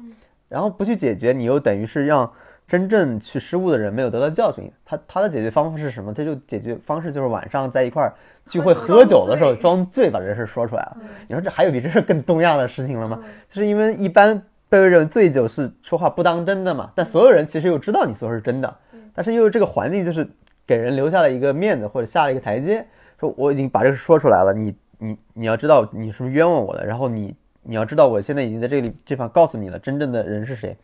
[0.49, 2.31] 然后不去解决，你又等于是让
[2.67, 4.71] 真正去失误的人没有得到教训。
[4.85, 6.13] 他他的解决方法是什么？
[6.13, 8.13] 他就解决方式就是晚上在一块儿
[8.47, 10.97] 聚会喝酒的时候装醉，把这事说出来了。
[11.29, 13.23] 你说这还有比这事更东亚的事情了吗？
[13.49, 18.77] 就是因为一般被认为醉酒是说话不当真的嘛，但所有人其实又知道你说是真的，
[19.15, 20.29] 但是又是这个环境就是
[20.67, 22.87] 给人留下了一个面子或者下了一个台阶，
[23.19, 27.35] 说我已经把这个说出来了，你你你要知道你是冤枉我的，然后你。
[27.69, 30.77] 你要知道，我现在已经在这里这方告诉你了，真正的人是谁，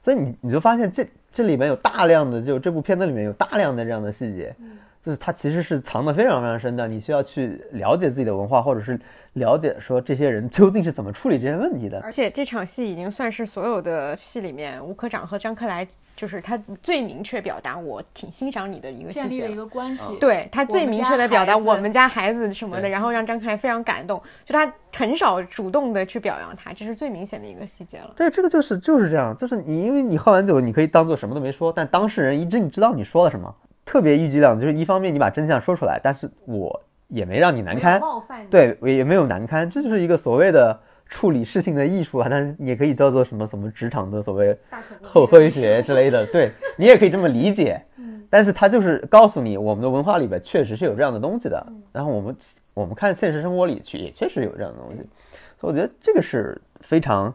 [0.00, 4.54] 所以你你就发现这这里面有大量的，就这部片子里面有大量的这样的细节，
[5.00, 8.98] 就是它其实是藏得非常非常深的，你需要去了解自己的文化，或者是。
[9.34, 15.86] 了解说这些人究竟是怎么处理这些问题的，而且这场戏已经算是所有的戏里面吴科长和张克莱
[16.16, 28.12] 就是他最明确表达我挺欣赏你的一个建立了一个关系，对他最明确的表达我们家孩子什么的，然后让张克莱非常感动，就他很少主动的去表扬他，这是最明显的一个细节了。
[28.16, 33.54] 对，这个就是就是这样，就是你因为你喝完酒你可以当做什么都没说，但当事人一直你知道你说了什么，
[33.90, 36.82] 特别一举两就是一方面你把真相说出来，但是我。
[37.12, 38.00] 也没让你难堪，
[38.48, 44.56] 对，也没有难堪，这就是一个所谓的处理事情的艺术啊，但也可以叫做什么什么职场的所谓
[45.02, 47.84] 厚黑学之类的， 对你也可以这么理解。
[48.30, 52.36] 但是他就是告诉你，我们的文化里边确实是有这样的东西的，然后我们
[52.74, 54.98] 我们看现实生活里去也确实有这样的东西，
[55.60, 57.34] 所以我觉得这个是非常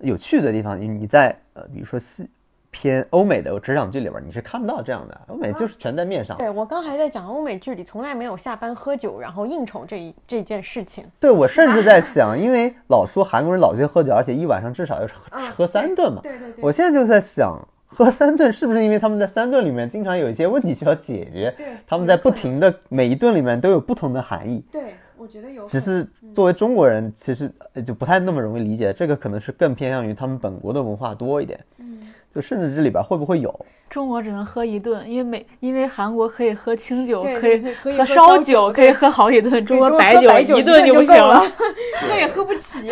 [0.00, 0.80] 有趣的地方。
[0.80, 2.28] 你你在呃，比如说西。
[2.72, 5.20] 偏欧美的职场剧里边，你是看不到这样的。
[5.28, 6.36] 欧美就是全在面上。
[6.38, 11.04] 对我刚还在讲，欧美剧里从来没有下班喝酒然后应酬这一这件事情。
[11.20, 15.06] 对我甚至在 想，因为老说韩国人老去喝酒，而且一晚上至少要
[15.54, 16.20] 喝三顿嘛。
[16.22, 16.64] 对对对。
[16.64, 17.56] 我现在就在想，
[17.86, 21.54] 喝三顿是不是因为他们在三顿里面经常有一些问题需要解决？
[21.56, 21.66] 对。
[21.86, 24.64] 他们在不停的每一顿里面都有不同的含义。
[24.72, 25.66] 对，我觉得有。
[25.66, 27.52] 只是作为中国人，其实
[27.84, 28.94] 就不太那么容易理解。
[28.94, 31.60] 这个可能是更偏向于他们本国的文化多一点。
[31.76, 31.91] 嗯。
[32.34, 33.66] 就甚至这里边会不会有？
[33.90, 39.64] 中国只能喝一顿，因为每因为韩国可以喝清酒，可以喝烧酒，可以喝好几顿。
[39.66, 41.40] 中国白酒一顿就不行了，
[42.00, 42.90] 喝也喝不起。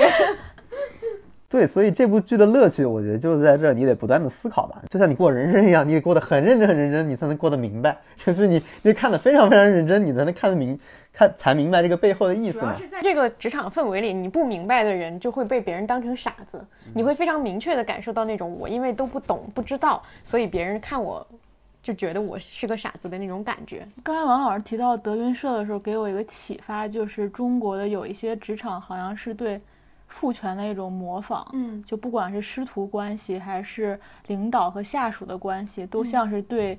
[1.51, 7.99] 对，所以这部剧的乐趣，我觉得就是在这儿，你得不断的思考吧，就像你过人生一样，你得过得很认真、很认真，你才能过得明白。
[8.25, 10.79] 就是你，你看得非常非常认真，你才能看得明，
[11.13, 12.73] 看才明白这个背后的意思嘛。
[12.75, 21.27] 是在这个职场氛围里，你不明白的人就会被别人当成傻子，你会非常明确的感受到那种我因为都不懂、不知道，所以别人看我
[21.83, 23.85] 就觉得我是个傻子的那种感觉。
[24.05, 29.61] 刚才王老师提到德云社的时候，给我一个启发，就是中国的有一些职场好像是对。
[30.11, 36.79] 父权的一种模仿，嗯，就不管是师徒关系，还是领导和下属的关系，都像是对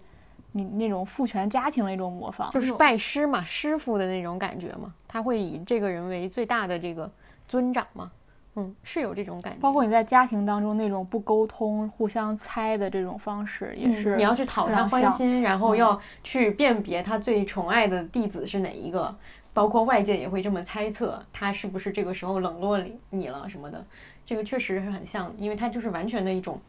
[0.51, 7.09] 你那种父权家庭的一种模仿，就是拜师嘛，师傅的那种感觉嘛，他会以这个人为最大的这个
[7.47, 8.11] 尊长嘛。
[8.55, 9.59] 嗯，是有这种感觉。
[9.61, 19.15] 包括你在家庭当中那种不沟通、互相猜的这种方式，也是你要去讨他欢心，然后要去辨别他最宠爱的弟子是哪一个。
[19.53, 23.85] 包括外界也会这么猜测，他是不是这个时候冷落你了什么的。
[24.25, 26.59] 这个确实是很像，因为他就是完全的一种，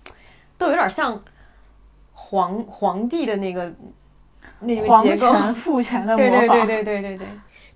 [0.59, 1.23] 都有点像
[2.13, 3.73] 皇皇帝的那个
[4.61, 6.41] 那个结构，父权的 模仿。
[6.41, 7.27] 对对对对对对对，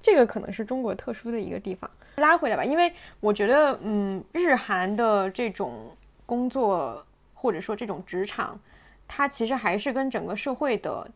[0.02, 1.88] 这个可能是中国特殊的一个地方。
[2.16, 8.58] 拉回来吧，因为我觉得，嗯，日韩的这种工作或者说这种职场，
[9.06, 11.06] 它其实还是跟整个社会的，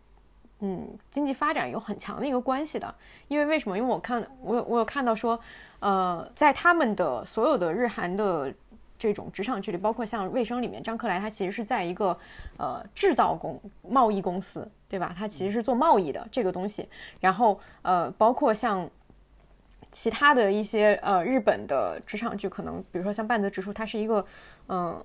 [0.60, 2.94] 嗯，经济发展有很强的一个关系的。
[3.28, 3.76] 因为为什么？
[3.76, 5.38] 因为我看我有我有看到说，
[5.80, 8.52] 呃，在他们的所有的日韩的
[8.98, 12.16] 这种职场剧里，包括像卫生里面，张克莱他其实是在一个
[12.56, 15.14] 呃制造公贸易公司，对吧？
[15.16, 16.88] 他其实是做贸易的这个东西。
[17.20, 18.88] 然后呃，包括像。
[19.92, 24.24] 其他的一些呃日本的职场剧，可能比如说像半泽直树，它是一个
[24.68, 25.04] 嗯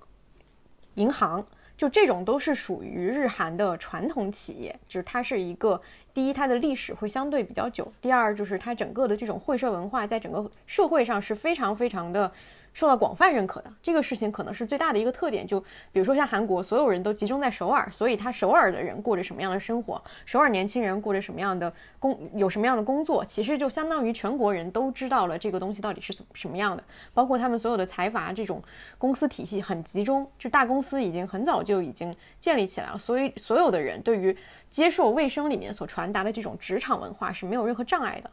[0.94, 1.44] 银行，
[1.78, 5.82] 就这种都是属于日韩的传统企业，就是它是一个
[6.14, 12.32] 第一，它的历史会相对比较久；第二，就是它整个的这种会社文化在整个社会上是非常非常的。
[12.76, 15.48] 受到广泛认可的这个事情，可能是最大的一个特点。
[15.48, 15.62] 就
[15.94, 26.84] 比如说像韩国，所有人都集中在首尔，所以他首尔的人过着什么样的生活，首尔年轻人过着什么样的工，有什么样的工作，其实就相当于全国人都知道了这个东西到底是什么样的。
[27.14, 28.62] 包括他们所有的财阀这种
[28.98, 34.38] 公司体系很集中，就大公司已经很早就已经建立起来了，所以所有的人对于
[34.70, 38.32] 接受卫生里面所传达的这种职场文化是没有任何障碍的。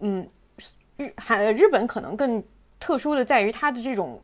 [0.00, 0.28] 嗯，
[0.96, 2.42] 日韩日本可能更。
[2.78, 4.20] 特殊的在于它的这种，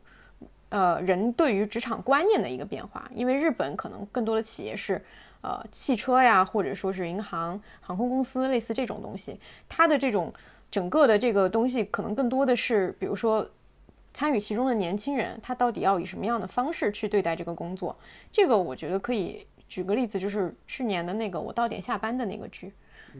[0.69, 3.09] 呃，人对于职场观念的一个变化。
[3.13, 5.03] 因为日本可能更多的企业是，
[5.41, 10.33] 呃，汽车呀，或者说是银行、航空公司类似这种东西，它的这种
[10.71, 13.47] 整个的这个东西可能更多的是，比如说
[14.13, 17.97] 参与其中的年轻人，他到底要以什么样的方式去对待这个工作？
[18.31, 22.71] 这个我觉得可以举个例子，就是去年的那个《我到点下班》的那个剧。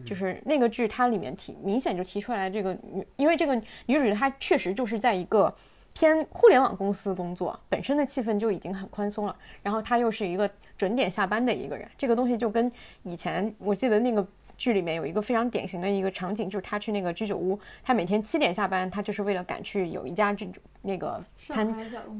[0.04, 3.54] 就是那个剧，它里面提明显就提出来这个女，因为这个
[3.86, 5.54] 女主角她确实就是在一个
[5.92, 9.36] 偏互联网公司工作，本身的气氛就已经很宽松了。
[9.62, 12.70] 然后她又是一个准点下班的一个人，这个东西就跟
[13.02, 14.26] 以前我记得那个
[14.56, 21.66] 剧里面有一个非常典型的一个场景，就是她去那个居酒屋，她每天七点下班，她就是为了赶去有一家这种那个餐，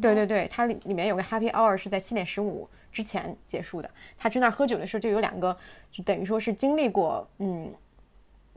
[0.00, 2.68] 对对对，它里里面有个 Happy Hour 是在七点十五。
[2.94, 5.54] 之前结束的，他去那儿喝酒的时候，就有两个，
[5.90, 7.70] 就等于说是经历过，嗯，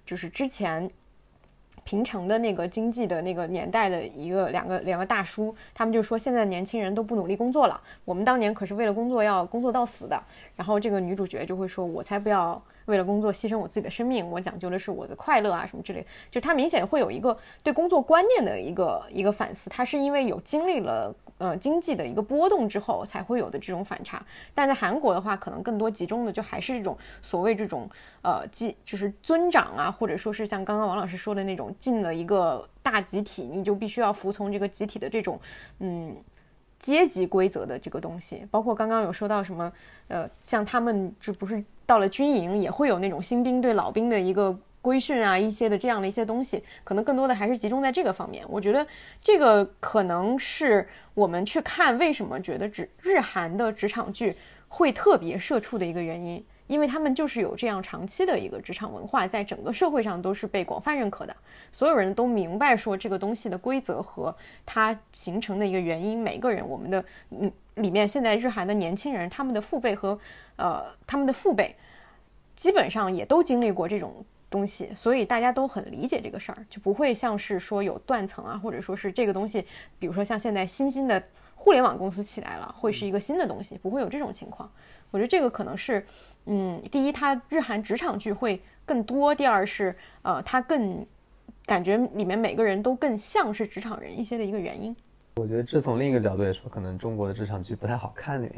[0.05, 0.89] 就是之前
[1.83, 10.21] 平城的那个经济的那个年代的一个两个两个大叔，他们就说现在年轻人都不努力工作了，我们当年可是为了工作要工作到死的。
[10.57, 16.05] 然后这个女主角就会说，我才不要为了工作牺牲我自己的生命，我讲究的是我的快乐啊什么之类。
[16.29, 21.15] 就她明显会有一个对工作观念的一个一个反思，她是因为有经历了。
[21.39, 27.87] 呃，经济的一个波动之后才会有的这种反差，但在韩国的话，可能更多集中的就还是这种所谓这种
[28.23, 35.39] 呃，即就是尊长啊，或者说是像刚刚王老师说的那种进了一个大集体，你就必须要服从这个集体的这种
[35.77, 36.15] 嗯
[36.79, 38.45] 阶级规则的这个东西。
[38.51, 39.71] 包括刚刚有说到什么
[40.07, 44.57] 呃，像他们这不是到了军营也会有那种新兵对老兵的一个。
[44.79, 48.45] 规训啊，一些的这样的一些东西，可能更多的还是集中在这个方面。
[48.47, 48.87] 我觉得
[49.21, 54.33] 这个可能是我们去看为什么觉得职日韩的职场剧
[54.69, 61.35] 会特别社畜的一个原因，因为他们就是有这样长期的一个职场文化，在整个社会上都是被广泛认可的，
[61.71, 66.21] 所有人都明白说这个东西的规则和它形成的一个原因。
[66.21, 70.19] 每个人，我们的嗯里面现在日韩的年轻人，他们的父辈和
[70.57, 71.75] 呃他们的父辈，
[72.55, 74.25] 基本上也都经历过这种。
[74.49, 79.67] 东西，所以大家都很理解这个事儿，就不会像是说有断层啊，或者说是这个东西，
[79.99, 81.21] 比如说像现在新兴的
[81.53, 84.71] 互联网公司起来了，会是一个新的东西，不会有这种情况。
[85.11, 86.07] 我觉得这个可能是，
[86.47, 91.05] 嗯，第一，它日韩职场剧会更多；第二是，呃，它更
[91.65, 94.95] 感觉里面每个人都更像是职场人一些的一个原因。
[95.35, 98.55] 我觉得这从另一个角度来说，可能中国的职场剧不太好看的原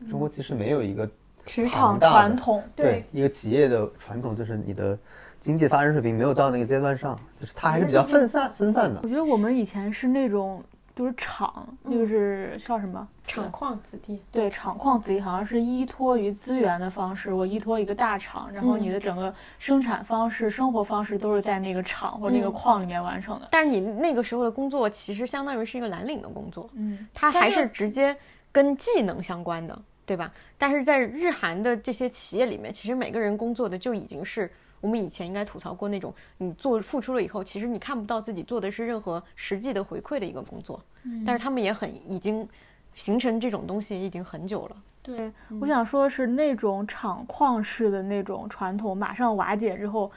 [0.00, 0.10] 因。
[0.10, 1.08] 中国其实没有一个
[1.44, 4.98] 职场传统，对一个企业的传统就是你的。
[5.38, 8.98] 经济发展水平没有到那个阶段上，就是它还是比较分散分散的。
[9.02, 10.64] 我觉得我们以前是那种
[10.96, 23.46] 就是厂，就是叫什么厂矿子弟，对厂矿子弟，好像是依托于资源的方式，我依托一个大厂，然后你的整个生产方式、生活方式都是在那个厂或者那个矿里面完成的。
[23.50, 28.16] 但是你那个时候的工作其实相当于是一个蓝领的工作，嗯，它还是直接
[28.50, 29.78] 跟技能相关的。
[30.06, 30.32] 对吧？
[30.56, 34.48] 但是在日韩的这些企业里面，其实每个人工作的就已经是
[34.80, 40.80] 我们以前应该吐槽过那种，你做付出了以后，其实你看不到自己做的是任何实际的回馈的一个工作。
[41.04, 42.48] 嗯，但是他们也很已经
[42.94, 44.76] 形成这种东西已经很久了。
[45.02, 50.10] 对，我想说的是那种厂矿式的那种传统马上瓦解之后。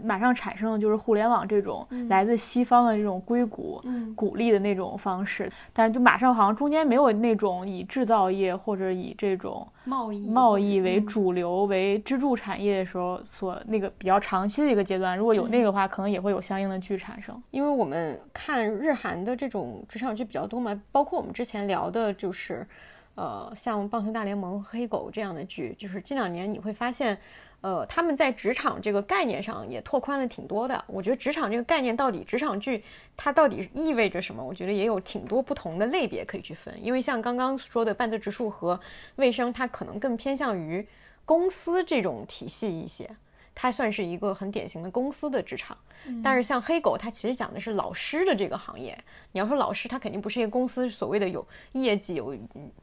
[0.00, 3.82] 马上产生的就是互联网这种来自西方的这种硅谷
[4.14, 17.40] 鼓励的那种方式，但是就马上好像中间没有那种以制造业或者以这种贸易贸易为主流为支柱产业的时候所那个比较长期的一个阶段，如果有那个话，可能也会有相应的剧产生。
[17.50, 22.66] 因为我们看日韩的这种职场剧比较多嘛，包括我们之前聊的就是，
[23.14, 27.18] 呃，像《棒球大联盟》《黑狗》这样的剧，就是近两年你会发现。
[27.64, 30.84] 呃，他们在职场这个概念上也拓宽了挺多的。
[30.86, 32.84] 我觉得职场这个概念到底，职场剧
[33.16, 34.44] 它到底意味着什么？
[34.44, 36.74] 我觉得也有挺多不同的类别可以去分。
[36.78, 38.78] 因为像刚刚说的半泽直树和
[39.16, 40.86] 卫生，它可能更偏向于
[41.24, 43.08] 公司这种体系一些。
[43.54, 45.76] 它算是一个很典型的公司的职场，
[46.22, 48.98] 但是像黑狗，它其实讲的是老师的这个行业。
[49.32, 52.36] 你要说老师，他肯定不是一个公司所谓的有业绩、有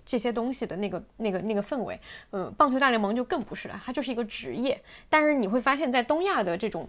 [0.05, 1.99] 这些东西的那个、那个、那个氛围。
[2.32, 4.82] 嗯，棒球大联盟就更不是了，它就是一个职业。
[5.09, 6.88] 但是你会发现在东亚的这种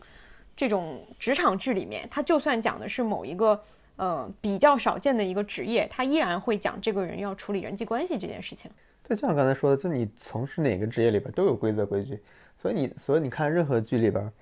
[0.56, 3.60] 这种职场剧里面，它就算讲的是某一个
[3.96, 8.70] 呃比较少见的一个职业，它依然会讲这个人要处理人际关系这件事情。
[9.06, 12.20] 对，就像刚才说的，就你从事哪个职业里边都有规则规矩。
[12.62, 14.32] 所以你，所以你看任何剧里边，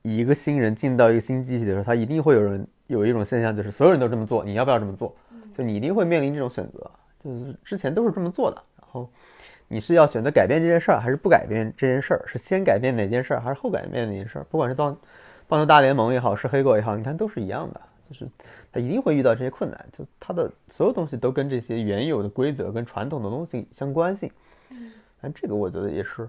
[0.00, 5.14] 一个新人进到一个新机器的时候，他一定会有人有一种现象，就是所有人都这么做，你要不要这么做？
[5.54, 6.90] 就你一定会面临这种选择，
[7.22, 9.06] 就是之前都是这么做的，然后
[9.68, 12.24] 你是要选择改变这件事儿，还是不改变这件事儿？
[12.26, 14.44] 是先改变哪件事儿，还是后改变哪件事儿？
[14.44, 14.96] 不管是棒
[15.46, 18.26] 棒球大联盟也好，是黑狗也好，你看都是一样的，就是
[18.72, 24.30] 他一定会遇到这些困难，就他的所有东西都跟这些原有的规则跟传统的东西相关性。
[25.20, 26.26] 但，这个我觉得也是。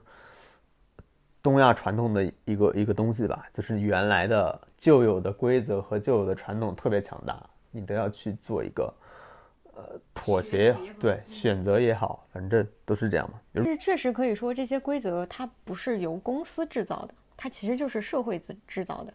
[1.48, 7.42] 东亚传统的一个一个东西吧，就是原来的旧有的规则和旧有的传统特别强大，
[7.72, 8.94] 你都要去做一个
[9.74, 13.64] 呃妥协，对选择也好，反正都是这样嘛。
[13.64, 19.14] 是确实可以说，这些规则它不是由公司制造的，它其实就是社会制制造的，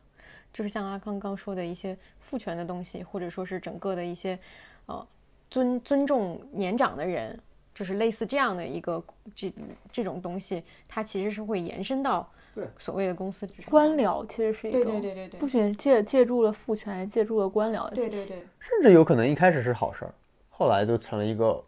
[0.55, 4.39] 就是像阿康刚说的一些父权的东西，或者说是整个的一些
[4.87, 5.07] 呃
[5.51, 7.39] 尊尊重年长的人。
[7.75, 9.03] 就是类似这样的一个
[9.35, 9.53] 这
[9.91, 20.13] 这种东西，它其实是会延伸到对所谓的公司官僚，其实是一个对对对对对，不仅借借助了父权，借助了官僚的对对对，甚至有可能一开始是好事儿，
[20.51, 21.65] 后来就成了一个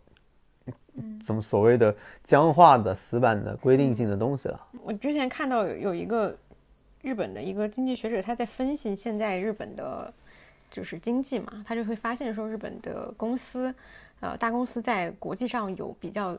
[1.24, 4.61] 怎么所谓的僵化的死板的规定性的东西了。
[4.82, 6.36] 我之前看到有有一个
[7.00, 10.12] 日本的一个经济学者，他在分析现在日本的，
[10.70, 13.74] 就是经济嘛，他就会发现说日本的公司。
[14.20, 16.36] 呃，大公司在国际上有比较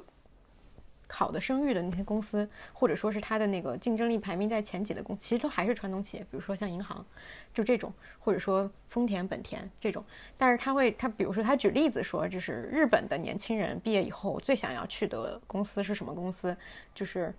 [1.08, 7.06] 好的声誉的那些公司，或者说是它的那个竞争力排名在前几的公司，其实都还是传统企业，比如说像银行，
[7.54, 10.04] 就这种，或者说丰田、本田这种。
[10.36, 16.58] 但是他会，他比如说他举例子说，就是日本的年轻人毕业以后最想要去的公司是什么公司？
[16.96, 17.32] 就是，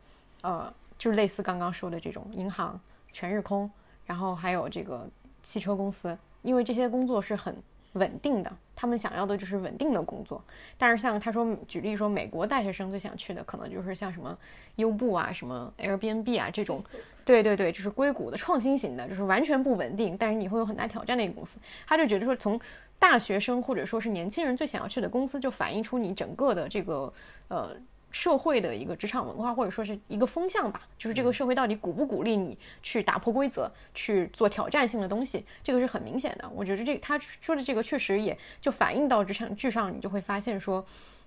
[0.43, 2.81] 呃，就是类似刚刚说的这种银行、
[3.11, 3.69] 全日空，
[4.05, 5.11] 然后还有这个
[5.43, 7.57] 汽车公司，因为这些工作是很。
[7.97, 10.43] 稳定的，他们想要的就是稳定的工作。
[10.79, 14.37] 但是像他说，举例说，美国大学生最想去的，可能就是像什么
[14.77, 16.83] 优步啊、什么 Airbnb 啊这种。
[17.25, 21.59] 对对对，就是硅谷的创新型的，就是完全不稳定，但是你会有很大挑战的一个公司。
[21.87, 22.61] 他就觉得说，从
[22.99, 27.13] 大学生或者说是年轻人最想要去的公司，就反映出你整个的这个
[27.49, 27.77] 呃。
[28.17, 36.49] 社会的一个职场文化，或者说是一个风向吧，就是这个社会到底鼓不鼓励你去打破规则，去做挑战性的东西，这个是很明显的。
[36.49, 40.83] 我觉得这他说的这个确实也就反映到职场剧上，你就会发现说。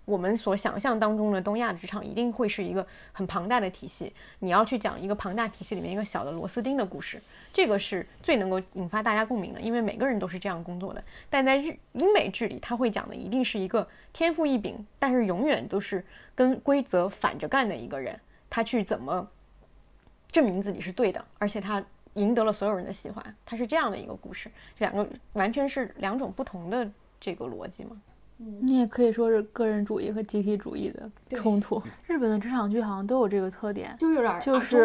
[0.09, 7.21] 我们所想象当中的东亚职场一定会是一个很庞大的体系，你要去讲一个庞大体系里面一个小的螺丝钉的故事，
[7.53, 11.03] 这个是最能够引发大家共鸣的，因为每个人都是这样工作的。
[11.29, 16.03] 但在日英美剧里，他会讲的一定是一个天赋异禀，但是永远都是
[16.33, 19.29] 跟规则反着干的一个人，他去怎么
[20.31, 21.83] 证明自己是对的，而且他
[22.15, 24.49] 赢得了所有人的喜欢，他是这样的一个故事，
[24.79, 26.89] 两个完全是两种不同的
[27.19, 28.01] 这个逻辑嘛。
[28.61, 31.81] 你也可以说是个人主义和集体主义的冲突。
[32.07, 34.77] 日本的职场剧好像都有这个特点，就有点就是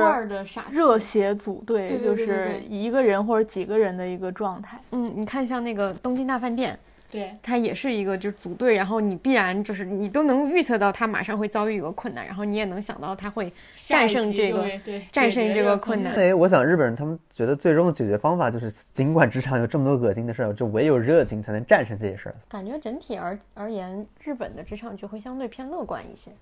[0.71, 4.81] 热血组队，就是一个人或者几个人的一个状态。
[4.91, 6.79] 嗯，你看像那个东京大饭店。
[7.15, 13.53] 对，他也是一个就是组队，然后你必然就是你都能预测到他马上会遭遇一个困难，然后你也能想到他会
[13.87, 14.69] 战胜这个
[15.13, 16.13] 战胜这个困难。
[16.15, 22.35] 哎，我想日本人他们觉得最终的解决方法就是，尽管职场有这么多恶心的事儿，就唯有热情才能战胜这些事儿。
[22.49, 26.33] 感觉整体而而言，日本的职场就会相对偏乐观一些。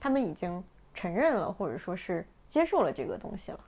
[0.00, 0.62] 他们已经
[0.94, 3.58] 承认了，或者说是接受了这个东西了。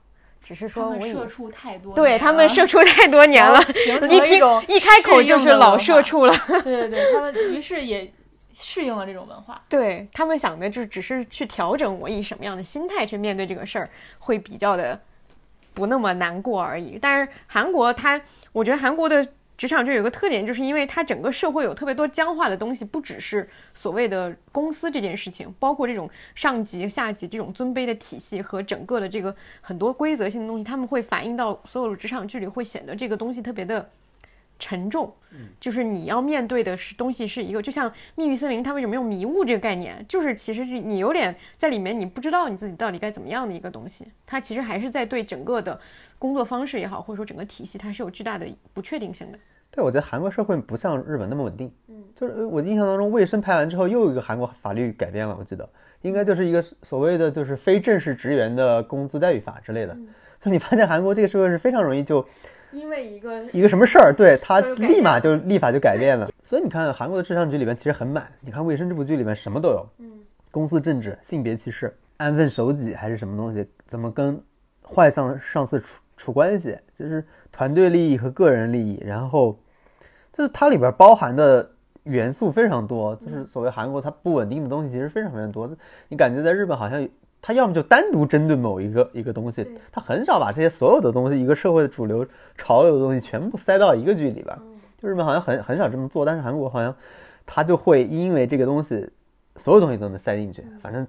[0.47, 3.59] 只是说我社畜太多，对他们社畜太多年了，
[4.09, 4.39] 一听
[4.69, 6.33] 一开口就是老社畜了。
[6.63, 8.09] 对对对，他们于是也
[8.57, 9.61] 适应了这种文化。
[9.67, 13.89] 对他们想的就只是去调整我以什么样的心态去面对这个事儿，
[14.19, 14.97] 会比较的
[15.73, 16.97] 不那么难过而已。
[17.01, 18.21] 但是韩国，它
[18.53, 19.27] 我觉得韩国的。
[19.57, 33.89] 职场这有个特点，就是因为它整个社会有特别多僵化的东西，不只是所谓的公司这件事情，包括这种上级下级这种尊卑的体系和整个的这个很多规则性的东西，他们会反映到所有的职场剧里，会显得这个东西特别的
[34.57, 35.13] 沉重。
[35.31, 40.03] 嗯，就是你要面对的是东西是一个，就像密域森林，它为什么用迷雾这个概念？
[40.07, 44.05] 就是其实是你有点在里面，你不知道你自己到底该怎么样的一个东西。
[44.25, 45.79] 它其实还是在对整个的。
[46.19, 49.37] 工作方式也好，或者说整个体系，它是有巨大的不确定性的。
[49.69, 51.71] 对，我觉得韩国社会不像日本那么稳定。
[51.89, 55.69] 嗯，就是我印象当中，卫生拍完之后，又有一个韩国法律改变了，我记得
[56.01, 59.95] 应该就是一个所谓的就是非正式职员的工资待遇法之类的。
[60.39, 62.27] 就你发现韩国这个社会是非常容易就
[62.71, 66.27] 因为一个一个什么事儿，对他立马就立法就改变了。
[66.43, 68.27] 所以你看韩国的智商局里面其实很满。
[68.41, 70.11] 你看卫生这部剧里面什么都有，嗯，
[70.51, 74.41] 公司政治、性别歧视、安分守己还是什么东西，怎么跟
[74.83, 76.01] 坏上上司处。
[76.17, 79.55] 处关系就是团队利益和个人利益，然后
[80.33, 81.69] 就是它里边包含的
[82.05, 85.69] 元素非常多，就是所谓韩国它不稳定的东西其实非常非常多。
[86.07, 87.07] 你感觉在日本好像
[87.47, 92.27] 它要么就单独针对某一个一个东西，他很少把这些所有的东西一个社会的主流
[92.57, 94.53] 潮流的东西全部塞到一个剧里边。
[95.01, 96.93] 就日本好像很很少这么做，但是韩国好像
[97.45, 99.09] 他就会因为这个东西，
[99.55, 101.07] 所有东西都能塞进去，反正。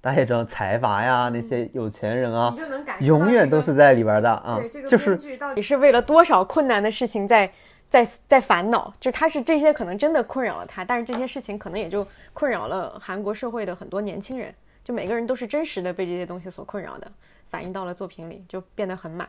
[0.00, 2.54] 大家也知道财阀呀，那些有钱人啊，
[3.00, 4.60] 永远都是在里边的啊。
[4.88, 7.50] 就是到底是为了多少困难的事情在
[7.88, 8.92] 在在烦恼？
[9.00, 14.52] 就他是这些可能真的困扰了他，但是这些事情可能也就困扰了韩国社会的很多年轻人。
[14.86, 17.10] 就每个人都是真实的被这些东西所困扰的，
[17.50, 19.28] 反映到了作品里，就变得很满。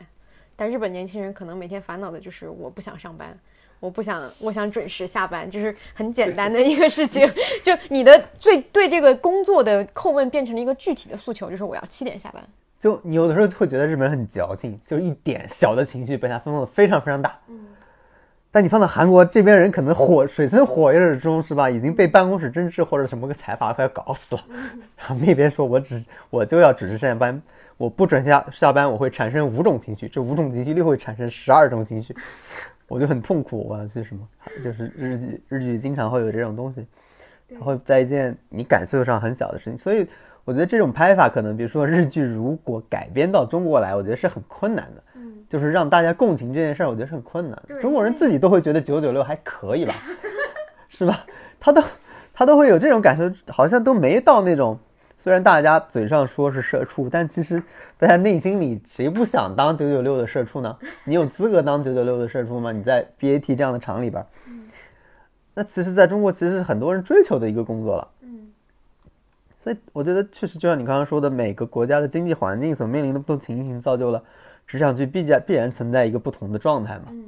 [0.54, 3.36] 但日本年轻人可能每天烦恼的就是我不想上班。
[3.80, 7.28] 我不想，我想准时下班，就是很简单的一个事情。
[7.60, 12.40] 就你的最对这个工作的叩问变成了一个具体的诉求，就是我要七点下班。
[12.78, 17.36] 就你有的时候会觉得日本人很矫情，就是一点小的情绪被他分弄的非常非常大。
[17.48, 17.66] 嗯。
[18.50, 21.68] 但你放到韩国这边人，可能火水深火热中是吧？
[21.68, 24.44] 已经被办公室政治或者什么个财阀快要搞死了。
[24.96, 27.40] 然后那边说我只我就要准时下班，
[27.76, 32.16] 我不准下下班，我会产生五种情绪，这五种情绪又会产生十二种情绪。
[32.88, 34.26] 我就很痛苦，我要去什么？
[34.64, 36.86] 就是日剧，日剧经常会有这种东西，
[37.48, 40.08] 然后在一件你感受上很小的事情，所以
[40.46, 45.02] 我觉得这种拍法可能，比如说日剧如果改编到中国来，我觉得是很困难的。
[45.48, 47.62] 嗯，就是让大家共情这件事儿，我觉得是很困难。
[47.80, 49.94] 中国人自己都会觉得九九六还可以吧，
[50.88, 51.24] 是吧？
[51.58, 51.82] 他都
[52.32, 54.78] 他都会有这种感受，好像都没到那种。
[55.20, 57.60] 虽然大家嘴上说是社畜，但其实
[57.98, 60.78] 大家内心里谁不想当九九六的社畜呢？
[61.02, 62.70] 你有资格当九九六的社畜吗？
[62.70, 64.24] 你在 BAT 这样的厂里边，
[65.54, 68.08] 那其实在中国其实是很多人追求的一个工作了。
[68.20, 68.52] 嗯，
[69.56, 74.22] 所以我觉得确实就像你刚刚说的，每个国家的经济环境所面临的不同情形，造就了
[74.68, 77.06] 职场剧必然必然存在一个不同的状态嘛。
[77.08, 77.24] 嗯，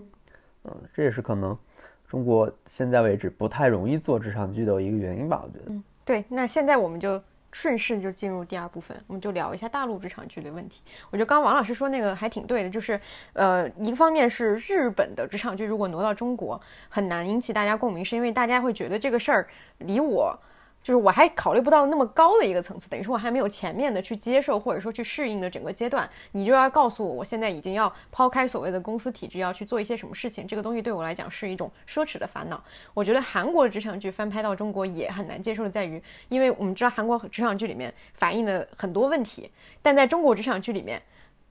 [0.67, 1.59] 嗯，这也是可能
[2.07, 5.43] 中国现在为止不太容易做职场剧的一个原因吧？
[5.43, 5.73] 我觉得。
[5.73, 6.25] 嗯，对。
[6.29, 7.21] 那现在我们就。
[7.53, 10.83] 顺势就进入第二部分，我们就聊一下大陆职场剧的问题。
[11.11, 13.01] 我觉得刚刚王老师说那个还挺对的，就是，
[13.33, 20.39] 呃，一个方面是日本的职场剧如果挪到中国，很难引起大家共鸣，是因为大家会觉得这个事儿离我。
[20.83, 32.63] 就是我还考虑不到那么高的一个层次，等于说我还没有前面的去接受或者说去适应的整个阶段，你就要告诉我，我现在已经要抛开所谓的公司体制，要去做一些什么事情，这个东西对我来讲是一种奢侈的烦恼。
[32.95, 39.51] 我觉得韩国的职场剧翻拍到中国也很难接受的在于，因为我们知道韩国职场剧里面反映的很多问题，
[39.83, 41.03] 但在中国职场剧里面，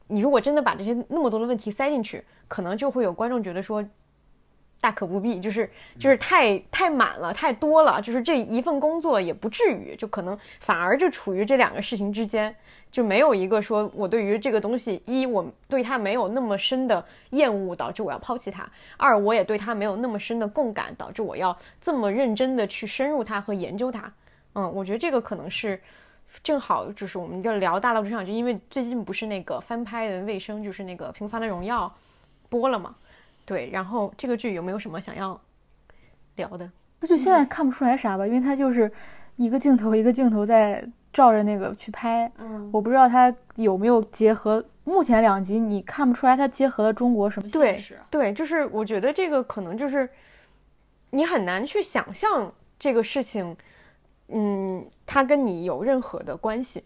[0.07, 3.85] 你如果真的把这些那么多的问题塞进去，可能就会有观众觉得说。
[4.81, 5.69] 大可不必，就是
[5.99, 12.55] 就是太太满了，太多了，就是这一份工作也不至于，就可能反而就处于这两个事情之间，
[12.89, 18.63] 就没有一个说我对于这个东西，一我对它没有那么深的厌恶，导致我要抛弃它；
[18.95, 24.09] 二我也对它没有那么深的共感，导致我要这么认真的去深入它和研究它。
[24.53, 25.79] 嗯，我觉得这个可能是
[26.41, 31.85] 正好就是我们就聊大陆职场就，因为最近不是那个翻拍的卫生，就是那个《平凡的荣耀》
[32.49, 32.95] 播了嘛。
[33.49, 35.41] 对，然后这个剧有没有什么想要
[36.35, 36.71] 聊的？
[36.99, 38.91] 那就现在看不出来啥吧，因为它就是
[39.37, 42.31] 一个镜头一个镜头在照着那个去拍。
[42.37, 44.63] 嗯，我不知道它有没有结合。
[44.83, 50.07] 目前两集你看不出来它结合了中国什么对，对，就是我觉得这个可能就是
[51.09, 53.57] 你很难去想象这个事情
[54.27, 56.83] 嗯，它跟你有任何的关系。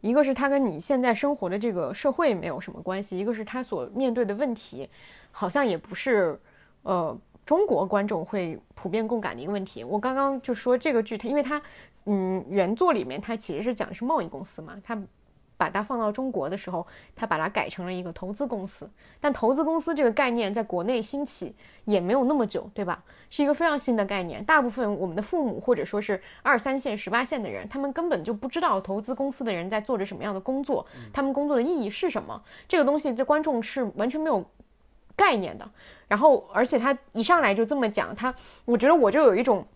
[0.00, 4.86] 一个是它跟你现在生活的这个社会没有什么关系，一个是它所面对的问题，
[5.34, 6.40] 好像也不是，
[6.82, 9.82] 呃，中国观众会普遍共感的一个问题。
[9.82, 11.60] 我刚刚就说这个剧，它因为它，
[12.06, 14.96] 嗯，原作里面它其实是讲的是贸易公司嘛，它。
[15.56, 18.90] 把它放到中国的时候，它把它改成了一个投资公司。
[19.20, 21.54] 但投资公司这个概念在国内兴起
[21.84, 23.04] 也没有那么久，对吧？
[23.30, 24.44] 是一个非常新的概念。
[24.44, 32.42] 大部分我们的父母或者说是二三线、十八线的人，他们根本就不知道投资公司的人在做着什么样的工作，他们工作的意义是什么。
[32.66, 34.44] 这个东西在观众是完全没有
[35.16, 35.68] 概念的。
[36.08, 38.34] 然后，而且他一上来就这么讲，他，
[38.64, 39.66] 我觉得我就有一种。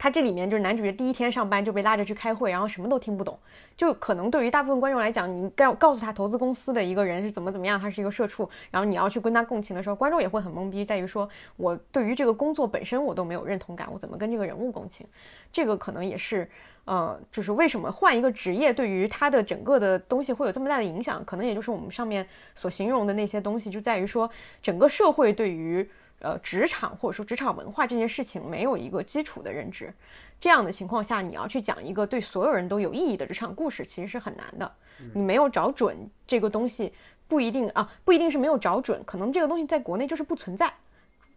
[0.00, 3.36] 他这里面就是男主角第一天上班就被拉着去开会，然后什么都听不懂。
[3.76, 15.04] 就可能对于大部分观众来讲，你告告诉他投资公司的一个人是怎么怎么样，他是一个社畜，然后你要去跟他共情的时候，观众也会很懵逼，在于说我对于这个工作本身我都没有认同感，我怎么跟这个人物共情？
[15.52, 16.48] 这个可能也是，
[16.88, 21.24] 呃，就是为什么换一个职业对于他的整个的东西会有这么大的影响？
[21.24, 24.28] 可能也就是我们上面所形容的那些东西，就在于说
[24.62, 25.88] 整个社会对于。
[26.20, 29.94] 呃，职场或者说职场文化这件事情没有一个基础的认知，
[30.40, 34.68] 这样的情况下，你要去讲一个对所有人都有意义的职场故事，其实是很难的。
[35.14, 36.92] 你没有找准这个东西，
[37.28, 40.74] 不一定啊，不一定是没有找准，可能这个东西在国内就是不存在，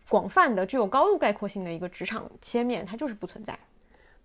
[0.10, 3.56] 广泛的具有高度概括性的一个职场切面，它就是不存在。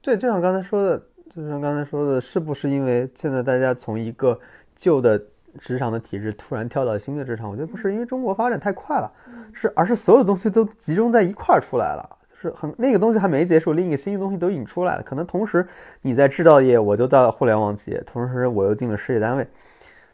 [0.01, 1.03] 对，就像刚才说的，
[1.35, 4.39] 就像刚才说的，是不是因为现在大家从一个
[4.75, 5.21] 旧的。
[5.59, 9.11] 职场的体制突然跳到新的职场，我觉得不是因为中国发展太快了，
[9.55, 15.03] 是而是所有东西都集中在一块儿出来了，就是很那个东西还没结束，另一个新的东西都已经出来了。
[15.03, 15.67] 可能同时
[16.03, 19.49] 你在制造业，我就到互联网企业，同时我又进了事业单位，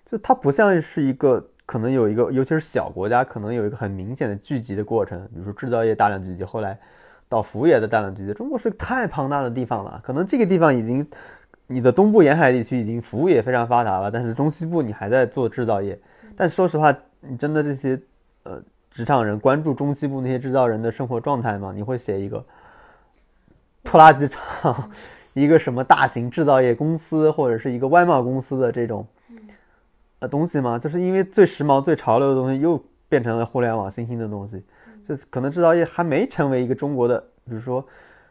[0.05, 6.79] 就它不像是一个可能有一个，尤其是小国家，可能有一个很明显的聚集的过程，比如说制造业大量聚集，后来
[7.33, 8.35] 到服务业的大量聚集。
[8.35, 11.07] 中国是太庞大的地方了，可能这个地方已经。
[11.69, 15.99] 你的东部沿海地区已经服务业非常发达了，但是中西部你还在做制造业。
[16.37, 17.99] 但说实话，你真的这些
[18.43, 18.61] 呃
[18.91, 21.73] 职场人关注中西部那些制造人的生活状态吗？
[21.75, 22.45] 你会写一个
[23.83, 24.91] 拖拉机厂、
[25.33, 29.07] 一个什么大型制造业公司或者是一个外贸公司的这种
[30.19, 30.79] 呃东西吗？
[30.79, 32.79] 就是因为最时髦、最潮流的东西又
[33.09, 34.63] 变成了互联网新兴的东西，
[35.05, 37.85] 就可能制造业还没成为一个中国的，比如说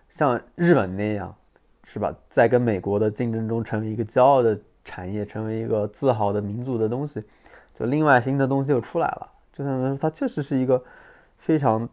[0.10, 1.36] 像日本那样。
[1.84, 2.16] 是吧？
[2.30, 7.22] 在跟美国的竞争中，成为一个骄傲的产业，成为一个自豪的民族的东西，
[7.78, 9.30] 就另外新的东西又出来了。
[9.52, 10.82] 就像说，它确实是一个
[11.38, 11.90] 非常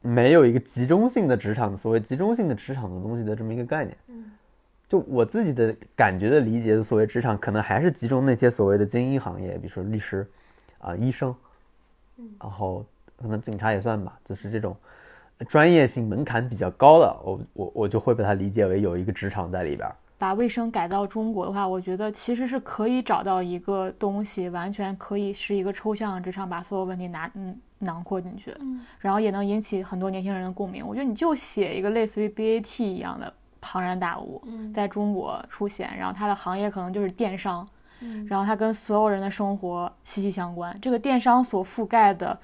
[0.00, 3.96] 没有一个集中性的职场，所谓集中性的职场的东西的这么一个概念。
[4.08, 4.32] 嗯，
[4.88, 10.26] 就我自己的感觉的理解的所谓职场，可能还是集中那些所谓的精英行业，比如说律师
[10.78, 11.32] 啊、医生，
[12.40, 12.84] 然后
[13.20, 14.76] 可能警察也算吧，就是这种。
[15.48, 19.86] 专业性门槛比较高的，我我我就会把它理解为有一个职场在里边。
[20.16, 30.82] 把卫生改到中国的话，我觉得其实是可以找到一个东西，完全可以是一个抽象的职场，把所有问题拿嗯囊括进去，嗯，然后也能引起很多年轻人的共鸣。
[30.86, 34.42] 我觉得你就写一个类似于 BAT 一样的庞然大物，
[34.74, 37.68] 在中国出现，然后它的行业可能就是电商，
[38.00, 40.74] 嗯，然后它跟所有人的生活息息相关。
[40.80, 42.40] 这个电商所覆盖的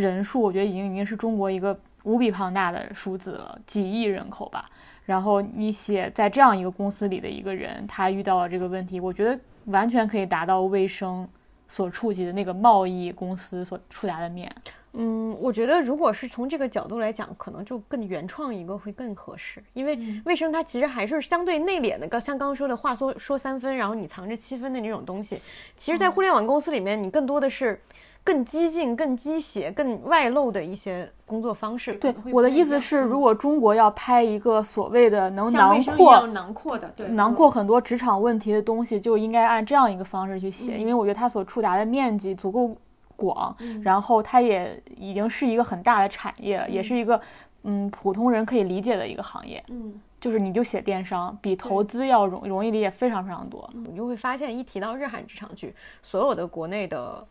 [0.00, 1.78] 人数，我觉得已经已经是中国一个。
[2.06, 4.70] 无比庞大的数字了，几亿人口吧。
[5.04, 11.28] 然后你写在这样一个公司里的一个人，他遇到了这个问题，我觉得完全可以达到卫生
[11.66, 14.48] 所触及的那个贸易公司所触达的面。
[14.92, 25.42] 嗯，我觉得如果是从这个角度来讲，可能就更原创一个会更合适，因为卫生它其实还是相对内敛的，刚像刚刚说的话说说三分，然后你藏着七分的那种东西。
[25.76, 27.80] 其实，在互联网公司里面，你更多的是。
[28.26, 31.94] 更激进、更鸡血、更外露的一些工作方式。
[31.94, 42.76] 对，我的意思是，如果中国要拍一个所谓的能囊括、囊括的、对，囊括很多职场问题的东西，就应该按这样一个方式去写，因为我觉得它所触达的面积足够
[43.14, 47.20] 广，然后它也已经是一个很大的产业，也是一个
[47.62, 49.62] 嗯普通人可以理解的一个行业。
[49.68, 53.70] 嗯，就是你就写电商，比投资要容容易理解非常非常多。
[53.72, 55.72] 你就会发现，一提到日韩职场剧，
[56.02, 57.24] 所有的国内的。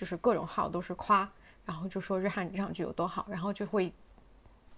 [0.00, 1.28] 就是各种号都是夸，
[1.66, 3.92] 然后就说日韩职场剧有多好，然后就会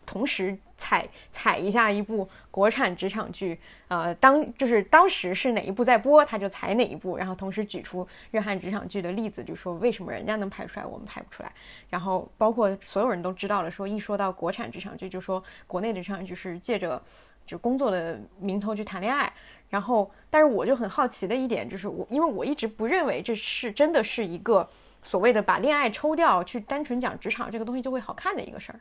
[0.04, 3.56] 同时踩踩一下一部国产职场剧，
[3.86, 11.52] 呃，当就是当时是哪一部在播，他就踩哪一部，然后同时举出日韩职场剧的例子，就说为什么人家能拍出来，我们拍不出来。
[11.88, 17.00] 然后包括所有人都知道了，说一说到国产职场剧，就说国内的职场剧是借着
[17.46, 19.32] 就工作的名头去谈恋爱。
[19.70, 24.68] 然后，但是我就很好奇的一点就是，我因为我一直不认为这是真的是一个。
[25.02, 28.80] 所谓的把恋爱抽掉，去单纯讲职场这个东西就会好看的一个事儿，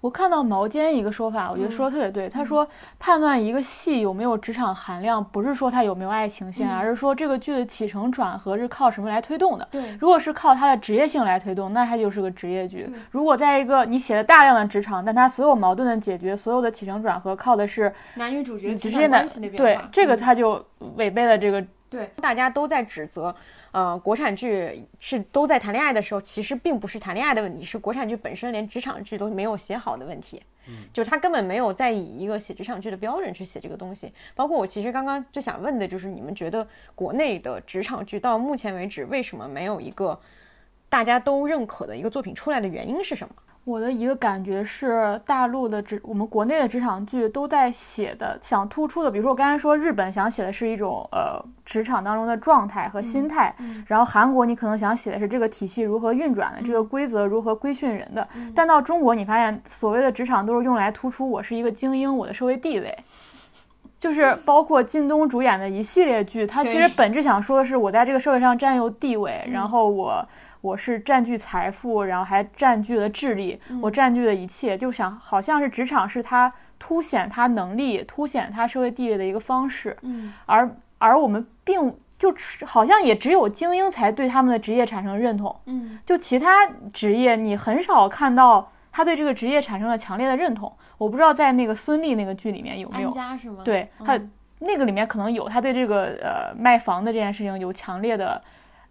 [0.00, 2.28] 我看到毛尖一个说法，我觉得说的特别对。
[2.28, 2.66] 他说，
[2.98, 9.68] 判断一个戏有没有职场含量，不是说它有没有爱情线，而是说这个剧的起承转合是靠什么来推动的。
[9.70, 12.88] 对，如果是靠它的职业性来推动，那它就是个职业剧。
[13.10, 19.26] 如果在一个你写了大量的职场，但它所有矛盾的解决，所有的起承转合靠的是男女主角之间的
[19.56, 20.64] 对这个，它就
[20.96, 21.64] 违背了这个。
[21.90, 23.34] 对，大家都在指责。
[23.72, 30.42] 呃，国产剧是都在谈恋爱的时候，其实并不是谈恋爱的问题，是国产剧本身连职场剧都没有写好的问题。
[30.68, 34.12] 嗯，就他根本没有在以一个写职场剧的标准去写这个东西。
[34.34, 36.64] 包括我其实刚刚就想问的就是，你们觉得
[36.94, 40.20] 国内的职场剧到目前为止为什么没有一个
[40.88, 43.34] 大家都认可的一个作品出来的原因是什么？
[43.64, 53.54] 我的一个感觉是，大陆的职，我们国内的职场剧都在写的，想突出的，比如说我刚才说日本想写的是一种呃职场当中的状态和心态，
[53.86, 62.98] 然后韩国你可能想写的是这个体系如何运转的，这个规则如何规训人的，但到中国你发现所谓的职场都是用来突出我是一个精英，我的社会地位，
[63.96, 70.26] 就是包括靳东主演的一系列剧，他其实本质想说的是我在这个社会上占有地位，然后我。
[70.62, 79.96] 我是占据财富，然后还占据了智力，我占据了一切，就想好像是职场是他凸显他能力、凸显他社会地位的一个方式。
[80.02, 82.32] 嗯，而而我们并就
[82.64, 85.54] 好像也只有精英才对他们的职业产生认同。
[85.66, 90.72] 嗯，就其他职业你很少看到他对这个职业产生了强烈的认同。
[90.96, 93.08] 我不知道在那个孙俪那个剧里面有没有？
[93.08, 93.62] 安家是吗？
[93.64, 94.16] 对他
[94.60, 98.40] 那个里面可能有，他对这个呃卖房的这件事情有强烈的。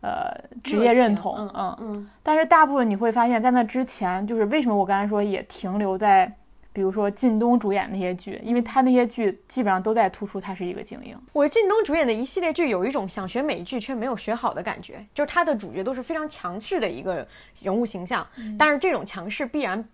[0.02, 6.32] 呃，职业认同，嗯嗯嗯，但是大部分你会发现在那之前，就是为什么我刚才说也停留在，
[6.74, 11.16] 比如说靳东主演那些剧，因为他那些剧基本上都在突出他是一个精英。
[11.34, 17.28] 我靳东主演的一系列剧有一种想学美剧却没有学好的感觉，就是他的主角都是非常强势的一个
[17.62, 18.26] 人物形象，
[18.58, 19.88] 但是这种强势必然。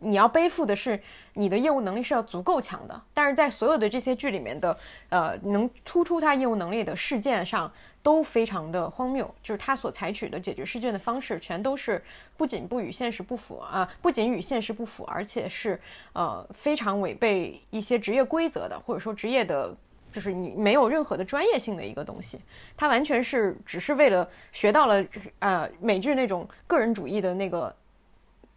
[0.00, 1.00] 你要背负的是
[1.34, 4.76] 你的业务能力是要足够强的，但是在所有的这些剧里面的，
[5.08, 7.72] 呃，能突出他业务能力的事件上
[8.02, 12.02] 都非常的荒谬，就是他所采取的解决事件的方式全都是
[12.36, 15.80] 不仅不与现实不符啊，不仅与现实不符，而且是
[16.12, 19.74] 呃非常违背一些职业规则的，或者说职业的，
[20.12, 22.38] 就是你没有任何的专业性的一个东西，
[22.76, 25.04] 他完全是只是为了学到了
[25.38, 27.74] 呃美剧那种个人主义的那个。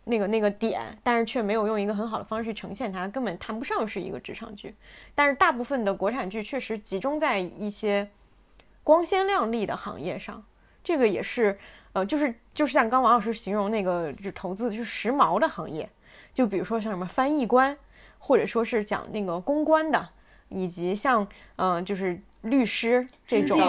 [0.08, 4.74] 那个那个点，但是却没有用一个很好的方式去呈现它，根本谈不上是一个职场剧。
[5.14, 8.10] 但是大部分的国产剧确实集中在一些
[8.84, 10.43] 光鲜亮丽的行业上，
[10.84, 11.60] 这个也是，
[11.93, 15.89] 呃，就是就是像刚王老师形容那个就投资就是时髦的行业，
[16.34, 17.78] 就比如说像什么翻译官，
[18.18, 20.08] 或者说是讲那个公关的，
[20.49, 21.28] 以及像
[21.58, 23.60] 嗯就是律师这种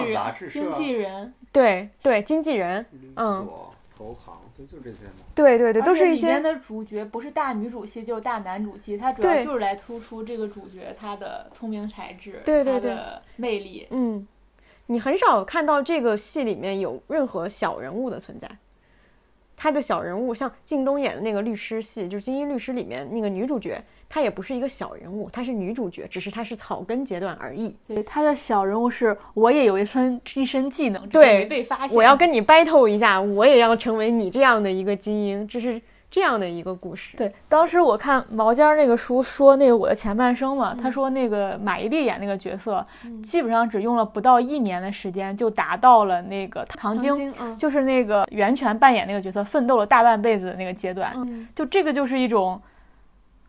[0.49, 2.87] 经纪人，对对经纪人，
[3.17, 3.49] 嗯。
[3.97, 4.41] 投行。
[4.67, 5.25] 就这些吗？
[5.35, 6.27] 对对对，都是一些。
[6.27, 12.97] 里面的主角不是大女主戏就是大男主戏，它主要就是来突出这个主角他的聪明才智，对对对，
[13.37, 13.87] 魅力。
[13.91, 14.27] 嗯，
[14.87, 18.49] 你很少看到这个戏里面有任何小人物的存在。
[19.57, 23.83] 他的小人物像靳东演的那个律师戏，就是《精英律师》里面那个女主角。
[24.11, 27.77] 她也不是一个小人物，她是女主角，只是她是草根阶段而已。
[27.87, 31.97] 对，她的小人物是我也有一身一身技能，对，被发现。
[31.97, 35.79] 我要跟你 battle 一下，我也要成为你这样的一个精英，这是
[36.11, 37.19] 这样的一个故事。
[37.19, 42.83] 对，当时我看毛尖那个书说那个我的前半生嘛，他说那个马伊琍演那个角色，
[43.23, 51.15] 基本上只用了不到一年的时间就达到了那个唐晶，就是那个袁泉扮演那个角色奋斗了大半辈子的那个阶段。
[51.55, 52.59] 就这个就是一种。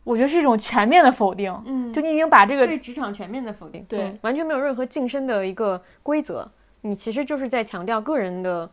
[0.10, 6.50] 我觉得是一种全面的否定，嗯，就你已经把这个对职场全面的否定，对，完全没有任何晋升的一个规则，
[6.82, 8.68] 你其实就是在强调个人的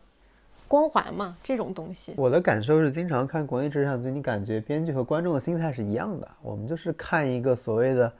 [0.66, 2.14] 光环嘛，这种东西。
[2.16, 8.10] 我的感受是，经常看国内职场剧，你感觉编剧和观众的心态是一样的，我们就是看一个所谓的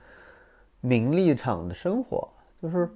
[0.82, 2.28] 名利场的生活，
[2.60, 2.86] 就是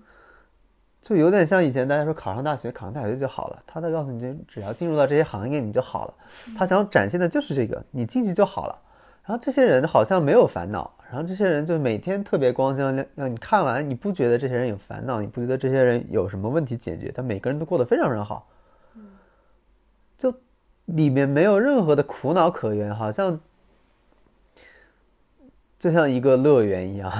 [1.01, 6.15] 就有点像以前大家说考上大学，考上大学就好了，他在告诉你，只要进入到这些行业你就好了，
[6.59, 8.79] 他想展现的就是这个，你进去就好了。
[9.23, 18.49] 然后这些人好像没有烦恼，然后这些人就每天特别光鲜亮，让你看完你不觉得这些人有烦恼，你不觉得这些人有什么问题解决，他每个人都过得非常非常好，
[20.19, 20.35] 就
[20.87, 23.39] 里面没有任何的苦恼可言，好像
[25.79, 27.13] 就像一个乐园一样。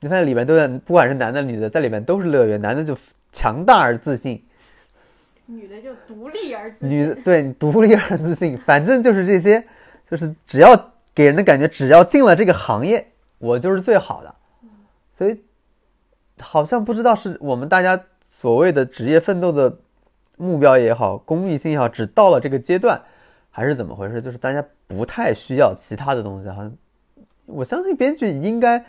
[0.00, 2.94] 你发现里面都在，不管是男的女的，在里面都是乐园，男的就
[3.32, 4.44] 强大而自信，
[5.46, 9.64] 女的就独立而自信，女对独立而自信，反正就是这些。
[10.10, 13.06] 就是只要给人的感觉，只要进了这个行业，
[13.38, 14.34] 我就是最好的。
[15.12, 15.42] 所以，
[16.40, 19.76] 好像不知道是我们大家所谓的职业奋斗的
[20.36, 23.02] 目标也好，功利性也好，只到了这个阶段，
[23.50, 24.22] 还是怎么回事？
[24.22, 26.72] 就是大家不太需要其他的东西，好像
[27.46, 28.84] 我相信编剧应该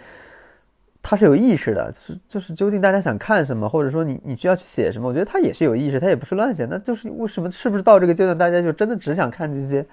[1.02, 9.84] 他是有意识的，就是就是究竟大家想看什么，或者说你你需要去写什么，我觉得他也是有意识，他也不是乱写，那就是为什么是不是到这个阶段大家就真的只想看这些？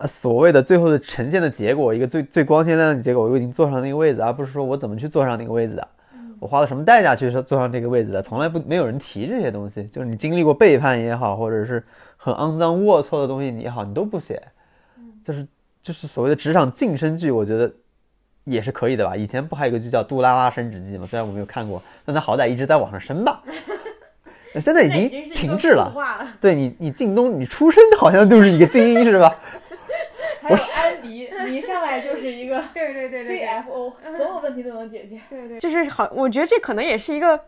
[0.00, 5.88] 呃，所谓的最后的呈现的结果，一个最最光鲜亮丽的结果，我已经坐上那个位子，而不是说我怎么去坐上那个位子的，
[6.38, 9.84] 我花了什么代价去坐上这个位子的，从来不没有人提这些东西。
[9.88, 11.84] 就是你经历过背叛也好，或者是
[12.16, 14.42] 很肮脏龌龊的东西也好，你都不写。
[15.22, 15.46] 就是
[15.82, 17.70] 就是所谓的职场晋升剧，我觉得
[18.44, 19.14] 也是可以的吧。
[19.14, 21.06] 以前不还有一个剧叫《杜拉拉升职记》吗？
[21.06, 23.42] 虽然我没有看过，但它好歹一直在往上升吧。
[24.58, 25.92] 现在已经停滞了。
[26.40, 29.32] 对你，你靳东，你出身好像就是一个精英是吧？
[30.40, 35.20] 还有安迪，你一上来就是一个 对对对对 CFO，所有问题都能解决。
[35.28, 37.38] 对对，就是好，我觉得这可能也是一个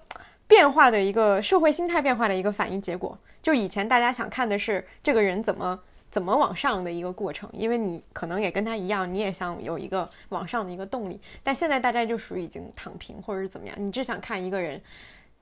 [0.46, 3.18] 变化的一个社会心态变化的一个反应结果。
[3.42, 5.80] 就以前大家想看的是这个人怎么
[6.10, 11.18] 怎么往上的一个过程，因为你可能也跟他一样，你也想有一个往上的一个动力。
[11.42, 14.80] 但现在大家就属于已经躺平或者是怎么样，你只想看一个人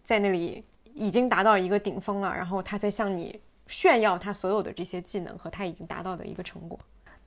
[0.05, 6.78] 在那里已经达到一个顶峰了，然后他在向你炫耀他所有的这些技能和他已经达到的一个成果。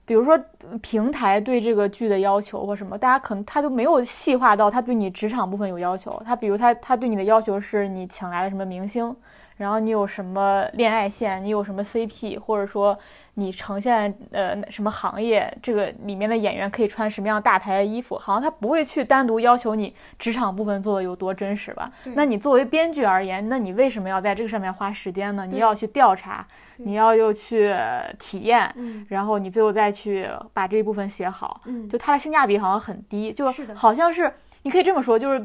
[0.06, 0.38] 比如说
[0.82, 6.20] 平台对这个剧的要求或什么，大家可能他都没有细化到他对你职场部分有要求。
[6.26, 9.14] 他比如他他对你的要求是你请来了什么明星，
[9.56, 12.98] 然后你有什么恋爱线，你有什么 CP，或者说。
[13.36, 18.16] 你呈现呃什么行业，这个里面的演员可以穿什么样大牌的衣服？
[18.16, 21.90] 好像他不会去单独要求你职场部分做的有多真实吧？
[22.14, 25.44] 那你作为编剧而言，那你为什么要在这个上面花时间呢？
[25.46, 26.46] 你要去调查，
[26.76, 27.74] 你要又去
[28.20, 28.72] 体验，
[29.08, 31.60] 然后你最后再去把这一部分写好。
[31.64, 34.32] 嗯，就它的性价比好像很低，就好像是
[34.62, 35.44] 你可以这么说，就是。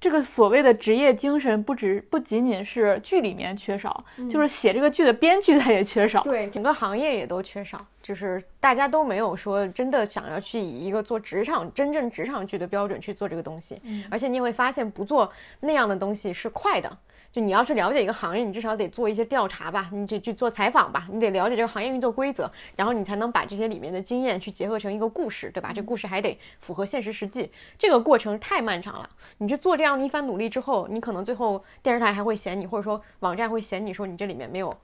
[0.00, 16.96] 这个所谓的职业精神，不止不仅仅是剧里面缺少，就是写这个剧的编剧他也缺少，对，整个行业也都缺少，就是大家都没有说真的想要去以一个做职场真正职场剧的标准去做这个东西，而且你会发现不做那样的东西是快的。
[17.30, 25.70] 就你要是了解一个行业，你至少得做一些调查吧，你得去做采访吧，你得了解这个行业运作规则，然后你才能把这些里面的经验去结合成一个故事，对吧？
[25.74, 29.10] 这故事还得符合现实实际，这个过程太漫长了。
[29.38, 34.76] 你去做这样的一番努力之后，你可能最后电视台还会嫌你，或者说网站会嫌你说你这里面没有。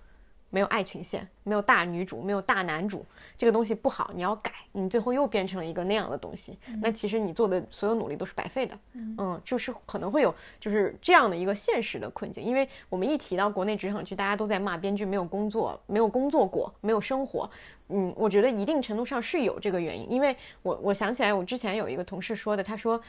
[0.55, 3.05] 没有爱情线，没有大女主，没有大男主，
[3.37, 8.79] 这个东西不好，你要改，你最后又变成了一个那样的东西，那其实你做的所有努力都是白费的。
[8.93, 17.51] 嗯，就是可能会有就是这样的一个现实的困境，因为我们一提到国内职场剧，大家都在骂编剧没有工作，没有工作过，没有生活。
[17.89, 23.01] 嗯，我觉得一定程度上是有这个原因，因为我我想起来，我之前有一个同事说的，他说，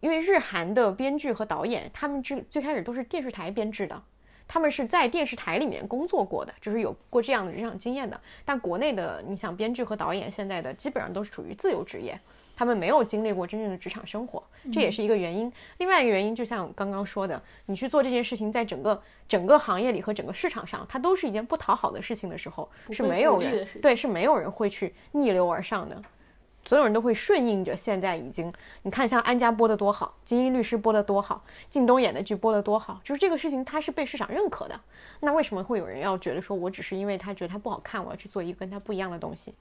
[0.00, 4.02] 因为日韩的编剧和导演，他们之最开始都是电视台编制的。
[4.48, 8.18] 他们是在电视台里面工作过的，就是有过这样的职场经验的。
[8.46, 12.18] 但国内的，你想编剧和导演现在的基本上都是属于自由职业，
[12.56, 14.42] 他们没有经历过真正的职场生活，
[14.72, 15.52] 这也是一个原因。
[15.76, 26.02] 另外一个原因，就像刚刚说的，你去做这件事情，在整个整个行业里和整个市场上，它都是一件不讨好的事情的时候，是没有人对，是没有人会去逆流而上的。
[26.68, 28.52] 所有人都会顺应着，现在已经，
[28.82, 34.78] 你看像安家播的多好，精英律师播的多好，靳东演的剧播的多好，就是这个事情它是被市场认可的。
[35.20, 39.54] 那为什么会有人要觉得说我只是因为他觉得他不好看，我要去做一个跟他不一样的东西？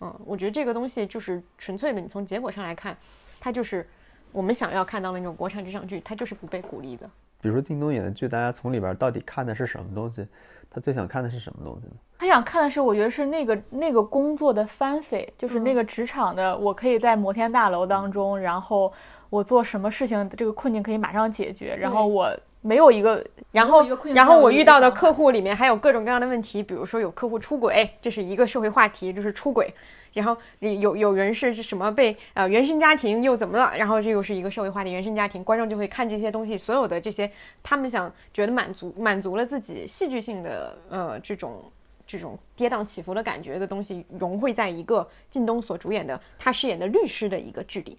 [0.00, 2.96] 嗯，我觉得这个东西就是纯粹的，你从结果上来看，
[3.38, 3.88] 它就是
[4.32, 7.08] 我们想要看到的那种国产职场剧，它就是不被鼓励的。
[7.40, 10.26] 比如说靳东演的剧，大家从里边到底看的是什么东西？
[10.68, 11.92] 他最想看的是什么东西呢？
[12.18, 18.92] 他想看的是，我觉得是那个那个工作的 fancy，就是那个职场的，我可以在摩天大楼当中，然后
[19.30, 22.28] 我做什么事情，这个困境可以马上解决，然后我
[22.60, 29.72] 没有一个，然后然后我遇到的客户里面还有各种各样的问题，比如说有客户出轨，这是一个社会话题，就是出轨。
[30.14, 33.72] 然后有有人是什么被呃原生家庭又怎么了？
[33.76, 37.30] 然后这又是一个社会话题原生家庭，观众就会看这些东西，所有的这些
[37.62, 41.62] 他们想觉得满足满足了自己戏剧性的呃这种
[42.08, 47.98] 这种跌宕起伏的感觉的东西，融汇在一个靳东所主演的他饰演的律师的一个剧里。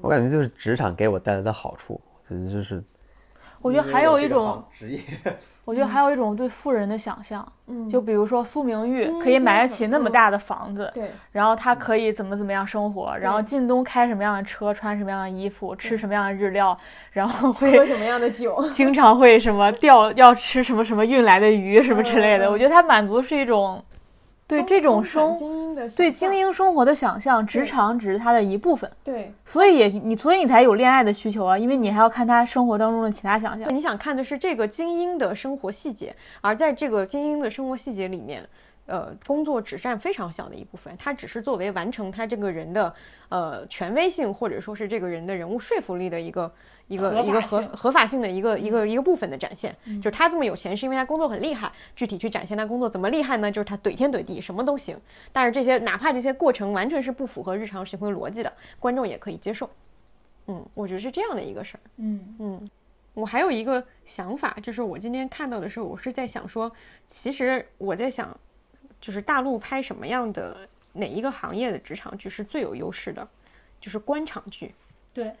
[0.00, 2.82] 我感觉就是职场给我带来的好处，就是，
[3.66, 5.00] 我觉得还有一种职业。
[5.66, 16.76] 我觉得还有一种对富人的想象，嗯，就比如说苏明玉可以买得起那么大的房子，对，然后他可以怎么怎么样生活，然后靳东开什么样的车，穿什么样的衣服，吃什么样的日料，
[17.12, 22.50] 然后会喝什么样的酒， 经常会什么钓要吃什么什么运来的鱼什么之类的。
[22.50, 23.82] 我觉得他满足是一种。
[24.46, 25.34] 对这种生
[25.96, 28.90] 对精英生活的想象，职场只是他的一部分。
[29.02, 33.74] 对，所以也你所以你才有恋爱的需求啊，因为你还要看他生活当中的其他想象。
[33.74, 38.46] 你想看的是这个精英的生活细节，而在这个精英的生活细节里面，
[38.86, 42.94] 呃，工作只占非常小的一部分，它只是作为完成他这个人的
[43.30, 46.52] 呃权威性或者说是这个人的人物说服力的一个
[46.88, 49.74] 一个一个合合法性的一个一个一个部分的展现。
[49.84, 51.72] 就是他这么有钱，是因为他工作很厉害。
[51.96, 53.50] 具体去展现他工作怎么厉害呢？
[53.50, 54.98] 就是他怼天怼地，什么都行。
[55.32, 59.68] 但是这些哪怕这些过程完全是不符合日常行为逻辑的，观众也可以接受。
[60.46, 61.80] 嗯，我觉得是这样的一个事儿。
[61.96, 62.70] 嗯嗯。
[63.14, 66.72] 我还有一个想法，就是我今天看到的时候，我是在想说，
[67.06, 68.36] 其实我在想，
[69.00, 73.28] 就是大陆拍什么样的哪一个行业的职场剧是最有优势的，
[73.80, 74.74] 就是官场剧。
[75.12, 75.32] 对，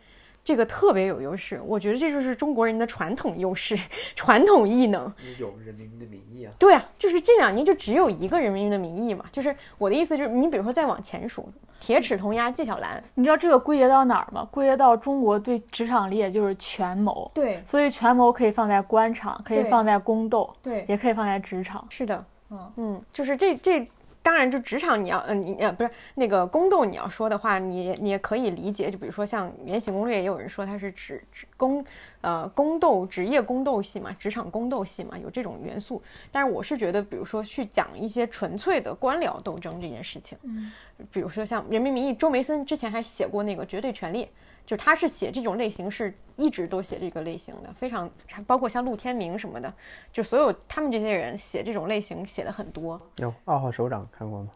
[0.44, 1.60] 这个特别有优势。
[1.64, 3.76] 我觉得这就是中国人的传统优势，
[4.14, 5.10] 传统异能。
[5.38, 6.52] 有《人民的名义》啊。
[6.58, 9.24] 对啊，就是这两年就只有一个《人民的名义》嘛。
[9.32, 11.48] 就是我的意思就是，你比如说再往前数。
[11.80, 14.48] 铁齿铜牙纪晓岚，你知道这个归结到哪儿吗？
[14.50, 17.30] 归结到中国对职场理解就是权谋。
[17.34, 21.84] 对，所以权谋可以放在官场，可以放在宫斗，对，也可以放在职场。
[21.90, 23.86] 是的，嗯嗯，就是这这。
[24.24, 28.90] 当然，就职场你要，嗯，你呃不是那个宫斗，你要说的话，你你也可以理解。
[28.90, 31.84] 就比如说像《延禧攻略》，也有人说它是指指宫，
[32.24, 36.02] 呃，宫斗职业宫斗戏嘛，职场宫斗戏嘛，有这种元素。
[36.32, 40.72] 但是我是觉得，比如说去讲一些纯粹的官僚斗争这件事情，嗯，
[41.12, 44.24] 比如说像《人民名义》，周梅森之前还写过那个《绝对权力》。
[44.66, 48.10] 就他是写这种类型，是一直都写这个类型的，非常
[48.46, 49.70] 包括像陆天明什么的，
[50.10, 52.98] 就所有他们这些人写这种类型写的很多。
[53.16, 54.48] 有二号首长看过吗？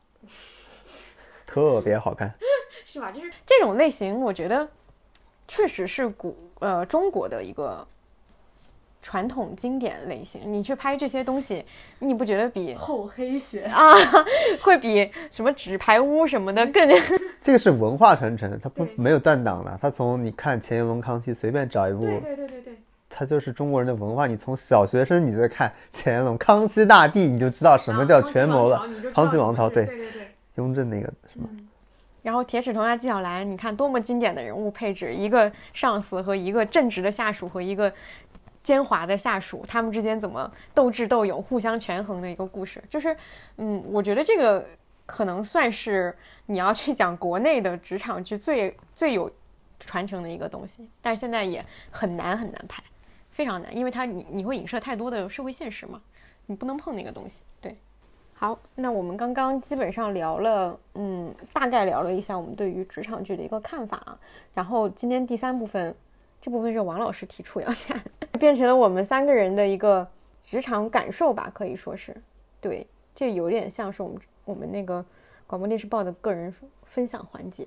[1.47, 2.33] 特别好看，
[2.87, 3.13] 是吧？
[3.13, 4.67] 就是这种类型，我觉得
[5.49, 7.85] 确实是古呃中国的一个。
[9.01, 11.65] 传统经典类型，你去拍这些东西，
[12.01, 13.95] 你不觉得比厚黑学啊，
[14.61, 16.87] 会比什么纸牌屋什么的更？
[17.41, 19.79] 这个是文化传承，它不没有断档了。
[19.81, 22.79] 它从你看乾隆、康熙，随便找一部，对对对对对，
[23.09, 24.27] 它就是中国人的文化。
[24.27, 28.83] 你从小学生你在看乾隆、康熙大帝，你就知道什么叫权谋了。
[29.15, 31.49] 康熙王朝，对对对对，雍正那个什么。
[32.23, 37.93] 然后铁齿铜牙纪晓岚，你看多么经典的人物配置，一个上司和一个正直的下属和一个。
[38.61, 43.17] 奸猾的下属，他们之间怎么斗智斗勇、互相权衡的一个故事，就是，
[43.57, 44.67] 嗯，我觉得这个
[45.07, 46.15] 可能算是
[46.47, 49.31] 你要去讲国内的职场剧最最有
[49.81, 52.83] 传承的一个东西，但是现在也很难很难拍，
[53.31, 56.03] 非常难，因为它你你会影射太多的社会现实嘛，
[56.45, 57.45] 你不能碰那个东西。
[58.41, 64.17] 好，那我们刚刚基本上聊了，嗯，大概聊了一下我们对于职场剧的一个看法，
[64.55, 65.93] 然后今天第三部分。
[66.41, 67.99] 这部分是王老师提出要讲，
[68.39, 70.07] 变成了我们三个人的一个
[70.45, 72.15] 职场感受吧，可以说是，
[72.61, 75.05] 对，这有点像是我们我们那个
[75.49, 77.67] 广播电视报的个人分享环节，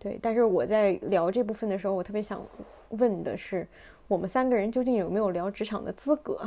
[0.00, 0.18] 对。
[0.20, 2.44] 但是我在聊这部分的时候，我特别想
[2.88, 3.64] 问的是，
[4.08, 6.44] 我们三个人究竟有没有聊职场的资格？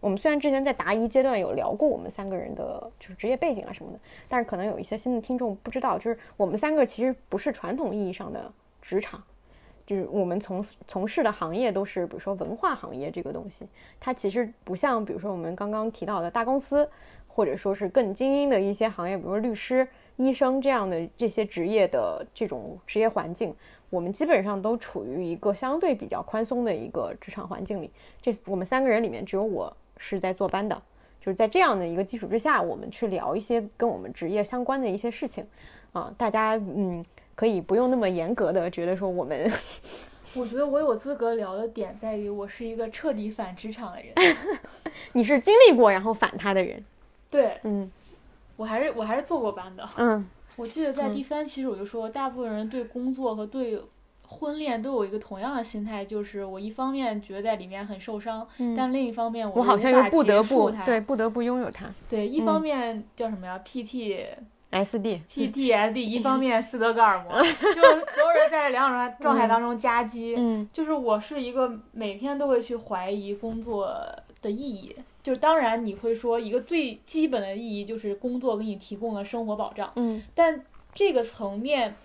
[0.00, 3.98] 我们虽然之前在答疑阶段有聊过我们三个人的就是职业背景啊什么的，
[4.28, 9.22] 但是可能有一些新的听众不知道，就是我们三个其实不是传统意义上的职场。
[9.86, 13.66] 就是我们从从事的行业都是，比如说文化行业这个东西，
[13.98, 16.88] 它其实不像，比如说我们刚刚提到的大公司，
[17.26, 23.52] 或者说是更精英的一些行业，比如说律师、医生这样的这些职业的这种职业环境，
[23.88, 27.90] 我们基本上都处于一个相对比较宽松的一个职场环境里。
[28.22, 30.74] 这我们三个人里面，只有我是在坐班的，
[31.20, 35.46] 就是在这样的一个基础之下，我们去聊一些跟我们职业相关的一些事情，
[35.92, 37.04] 啊，大家嗯。
[37.36, 39.50] 可以不用那么严格的觉得说我们，
[40.36, 44.36] 我觉得我有资格聊的点在于我是一个彻底反职场的人，
[45.14, 46.84] 你是经历过然后反他的人，
[47.30, 47.90] 对，嗯，
[48.56, 53.70] 我还是我还是做过班的，嗯，我记得在第三期时我就说，大部分人对工作和对
[54.30, 64.26] 婚恋都有一个同样的心态，就是我一方面觉得在里面很受伤，但另一方面我好像又不得不对不得不拥有它，对，一方面叫什么呀？PT。
[64.72, 70.36] S D P T S D， 一方面斯德哥尔摩， 就所有人在这两种状态当中夹击。
[70.38, 73.92] 嗯，就是我是一个每天都会去怀疑工作
[74.40, 74.94] 的意义。
[75.24, 79.90] 就是当然你会说一个最基本的意义就是工作给你提供了生活保障。
[79.96, 80.64] 嗯，但
[80.94, 81.96] 这个层面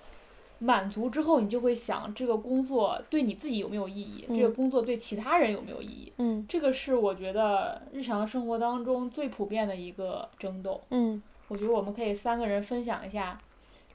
[0.60, 4.26] 满足之后，你就会想这个工作对你自己有没有意义？
[4.30, 6.14] 这个工作对其他人有没有意义？
[6.18, 10.82] 嗯，这个是我觉得日常生活当中最普遍的一个争斗。
[10.89, 11.22] 嗯。
[11.47, 13.38] 我觉得我们可以三个人分享一下，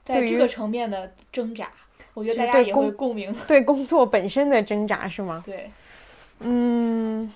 [0.05, 1.69] 在这个层面的挣扎。
[2.13, 3.35] 我觉得大家也会共鸣。
[3.45, 5.43] 对工作本身的挣扎是吗？
[5.45, 5.69] 对。
[6.39, 7.29] 嗯，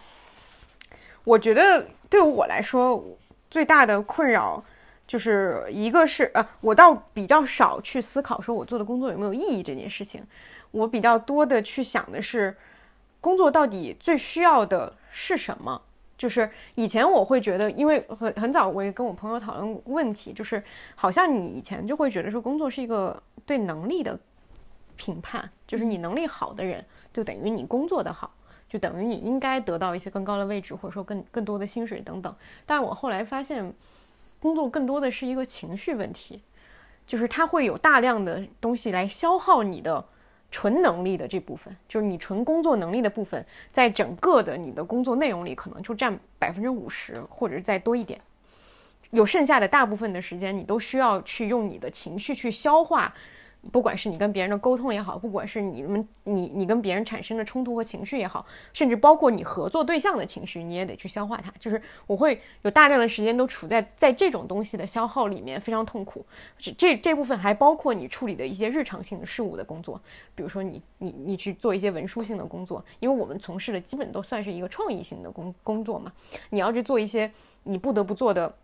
[1.26, 3.04] 我觉得对我来说
[3.52, 4.64] 最大的困扰
[5.08, 10.26] 就是一个是呃，我倒比较少去思考说我做的工作有没有意义这件事情。
[10.72, 12.56] 我比较多的去想的是，
[13.22, 15.82] 工作到底最需要的是什么？
[16.18, 20.64] 就是以前我会觉得，因为很很早我也跟我朋友讨论问题，就是
[20.96, 24.18] 好像你以前就会觉得说工作是一个对能力的
[24.96, 26.84] 评判，就是你能力好的人
[27.14, 28.34] 就等于你工作的好，
[28.70, 32.34] 就等于你应该得到一些更高的位置，或者说更更多的薪水等等。
[32.66, 33.74] 但我后来发现，
[34.46, 36.40] 工作更多的是一个情绪问题，
[37.08, 40.06] 就是它会有大量的东西来消耗你的。
[40.52, 48.22] 纯能力的这部分，就是你纯工作能力的部分，在整个的你的工作内容里，可能就占百分之五十，或者是再多一点。
[49.12, 53.14] 有剩下的大部分的时间，你都需要去用你的情绪去消化。
[53.72, 61.52] 不管是你跟别人的沟通也好，不管是你们你你跟别人产生的冲突和情绪也好，甚至包括你合作对象的情绪，你也得去消化它。
[61.60, 66.26] 就是我会有大量的时间都处在在这种东西的消耗里面，非常痛苦。
[66.58, 70.00] 这这这部分还包括你处理的一些日常性的事务的工作，
[70.36, 76.14] 比如说你你你去做一些文书性的工作，因为我们从事的基本都算是一个创意性的工工作嘛，
[76.50, 77.32] 你要去做一些
[77.64, 78.56] 你不得不做的。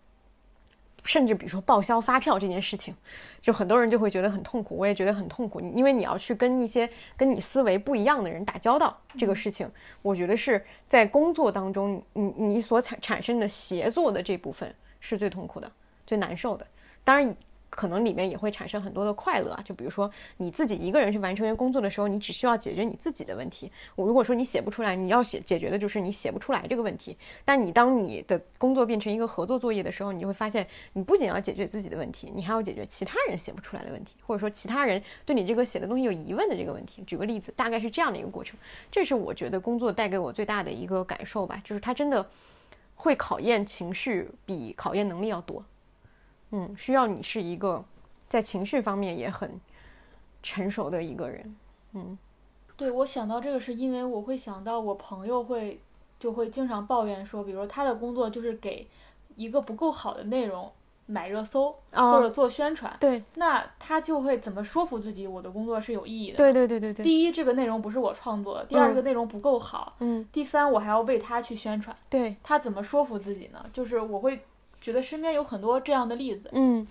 [1.03, 2.95] 甚至比如说报销发票这件事情，
[3.41, 9.69] 就很多人就会觉得很痛苦，我也觉得很痛苦，因为你要去跟一些跟你思维不一样的人打交道，这个事情，
[10.01, 15.71] 我觉得是在工作当中，你你所产产生的协作的这部分是最痛苦的、
[16.05, 16.65] 最难受的。
[17.03, 17.35] 当然。
[17.71, 23.71] 可能里面也会产生很多的快乐啊，就比如说你自己一个人去完成一个工作的时候，你只需要解决你自己的问题。
[23.95, 27.17] 我如果说你写不出来，你要写解决的就是你写不出来这个问题。
[27.45, 37.01] 但你当你的工作变成一个合作作业的时候，你就会发现，你不仅要解决自己的问题，你还要解决其他人写不出来的问题，或者说其他人对你这个写的东西有疑问的这个问题。
[37.03, 38.59] 举个例子，大概是这样的一个过程。
[38.91, 42.29] 这是我觉得工作带给我最大的一个感受吧，就是它真的
[42.95, 45.63] 会考验情绪，比考验能力要多。
[46.51, 47.83] 嗯，需要你是一个
[48.29, 49.59] 在情绪方面也很
[50.43, 51.55] 成熟的一个人。
[51.93, 52.17] 嗯，
[52.75, 55.81] 对我想到这个是因为我会想到我朋友会
[56.19, 58.87] 就会经常抱怨说，比如说他的工作就是给
[59.35, 60.71] 一个不够好的内容
[61.05, 62.95] 买热搜或者做宣传。
[62.99, 66.37] 对，那他就会怎么说服自己我的工作是有意义的？
[66.37, 67.03] 对对对对对。
[67.03, 69.95] 第一，这个内容不是我创作的；第二，这个内容不够好。
[69.99, 70.27] 嗯。
[70.31, 71.95] 第三，我还要为他去宣传。
[72.09, 72.35] 对。
[72.43, 73.65] 他怎么说服自己呢？
[73.71, 74.41] 就是我会。
[74.81, 76.85] 觉得身边有很多这样的例子，嗯，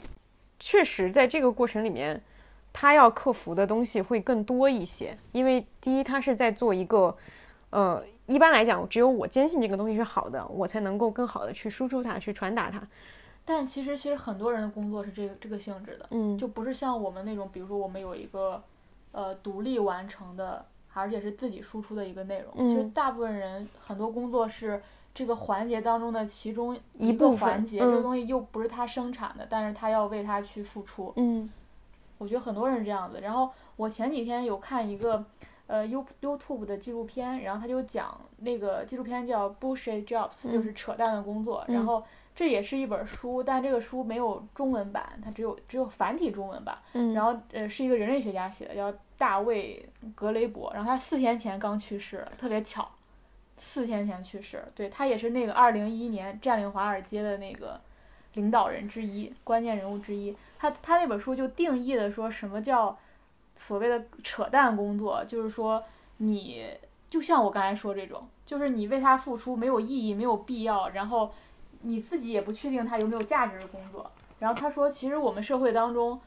[0.61, 2.23] 确实，在这个过程里面，
[2.73, 5.19] 他要克服的东西会更多一些。
[5.33, 7.17] 因为第一，他是在做一个，
[7.71, 12.81] 呃，一般来讲，只有我坚信这个东西是好的，我才能够更好的去输出它，去传达它。
[13.45, 18.63] 但其实，其实很多人的工作是这个这个性质的，嗯，就不是像我们那种，比如说我们有一个，
[19.11, 20.65] 呃，独立完成的，
[20.95, 22.69] 而且是自己输出的一个内容。
[22.69, 24.81] 其实大部分人很多工作是。
[25.21, 31.13] 这个环节当中的其中一个环节，这个东西又不是他生产的，但是他要为他去付出。
[31.17, 31.47] 嗯，
[32.17, 33.21] 我觉得很多人这样子。
[33.21, 35.23] 然后我前几天有看一个
[35.67, 41.63] 呃 You YouTube 的纪录片，然后他就讲那个纪录片叫 Bullshit Jobs，就是扯淡的工作。
[41.69, 42.03] 然后
[42.35, 46.79] 这也是一本书，但这个书没有中文版，它只有只有繁体中文版。
[46.95, 50.73] 嗯，然后呃是一个人类学家写的，叫大卫格雷伯。
[50.73, 52.89] 然后他四天前刚去世，特别巧。
[53.73, 57.81] 四天前去世，对他也是那个二零一一年占领华尔街的那个
[58.35, 60.37] 领导人之一、关键人物之一。
[60.59, 62.99] 他他那本书就定义的说什么叫
[63.55, 65.81] 所谓的扯淡工作，就是说
[66.17, 66.67] 你
[67.09, 71.33] 就像我刚才说这种，就是你为他付出没有意义、没有必要，然后
[71.83, 74.11] 你自己也不确定他有没有价值的工作。
[74.41, 76.21] 然后他说，其实我们社会当中。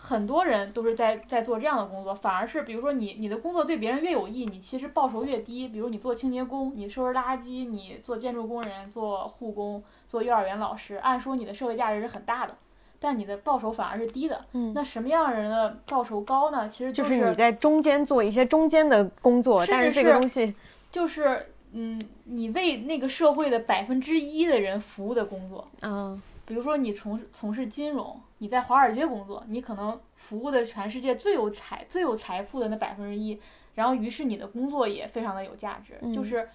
[0.00, 5.66] 很多人都是在在做这样的工作，反而是比如说你你的工作对别人越有益，你其实报酬越低。
[5.66, 12.56] 比如你做清洁工，你收拾垃圾，你做建筑工人，做护工，做幼儿园老师，按说你的社会价值是很大的，
[13.00, 14.44] 但你的报酬反而是低的。
[14.52, 16.68] 嗯，那什么样的人的报酬高呢？
[16.68, 20.54] 其实就是你在中间做一些中间的工作，但是这个东西
[20.92, 25.66] 就是嗯，你为那个社会的百分之一的人服务的工作。
[25.82, 26.22] 嗯。
[26.46, 33.40] 比如说你从从事金融，你在华尔街工作，你可能服务的全世界最有财最有财富的那百分之一，
[33.74, 35.98] 然后于是你的工作也非常的有价值。
[36.12, 36.48] 就是，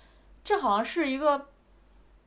[0.43, 1.47] 这好像是一个，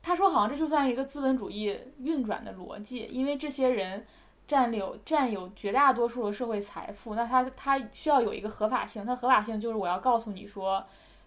[0.01, 4.05] 他说好像这就算一个资本主义运转的逻辑，因为这些人
[4.47, 10.85] 占有占有绝大多数的社会财富，那他他需要有一个合法性，他合法性就是我要告诉你说，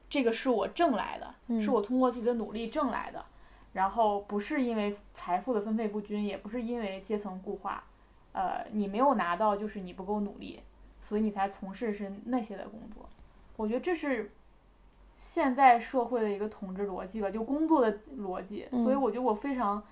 [0.09, 3.25] 这个是我挣来的，是我通过自己的努力挣来的。
[3.73, 7.85] 然后不是因为财富的分配不均，也不是因为阶层固化，
[8.33, 10.61] 呃，你没有拿到就是你不够努力，
[11.01, 13.09] 所以你才从事是那些的工作。
[13.57, 14.33] 我觉得这是
[15.17, 18.67] 现在社会的一个统治逻辑吧，就工作的逻辑。
[18.71, 19.83] 所以我觉得我非常，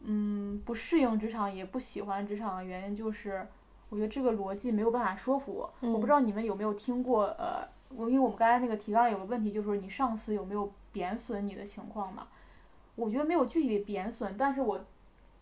[0.00, 3.46] 嗯，不适应职场，也不喜欢职场的原因就是，
[3.88, 5.74] 我觉得这个逻辑没有办法说服我。
[5.80, 12.28] 我不知道你们有没有听过，呃，我因为我们刚才那个提纲有个问题，就是你上司有没有贬损你的情况嘛？
[12.96, 14.78] 我觉得没有具体的贬损，但是我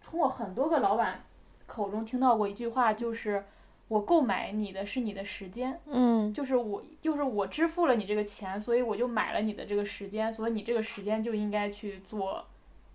[0.02, 1.22] 通过很多个老板
[1.68, 3.44] 口中听到过一句话，就是
[3.86, 12.44] 我购买你的是你的时间，嗯就是我就是我支付了你这个钱，所以我就买了你的这个时间，所以你这个时间就应该去做，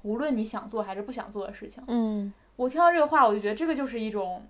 [0.01, 1.81] 无论你想做还是不想做的事情。
[1.87, 4.45] 嗯我听到这个话，我就觉得这个就是一种，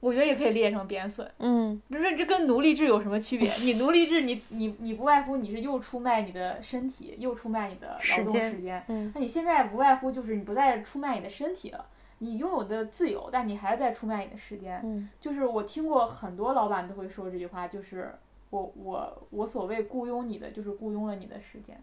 [0.00, 1.30] 我觉得也可以列成贬损。
[1.38, 3.52] 嗯就是这跟奴隶制有什么区别？
[3.56, 8.82] 你奴隶制你，你你不外乎你是又出卖你的身体，又出卖你的劳动时间时间。
[8.88, 11.84] 嗯那你现在不外乎就是你不再出卖你的身体了，
[12.24, 14.80] 你拥有的自由，但你还是在出卖你的时间。
[14.82, 18.14] 嗯就是我听过很多老板都会说这句话，就是
[18.50, 21.80] 我我我所谓雇佣你的，就是雇佣了你的时间。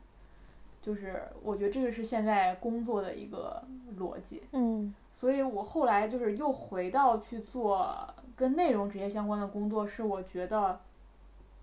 [0.82, 3.64] 就是我觉得这个是现在工作的一个
[4.00, 4.42] 逻辑。
[4.54, 7.96] 嗯所以我后来就是又回到去做
[8.36, 10.80] 跟内容直接相关的工作，是我觉得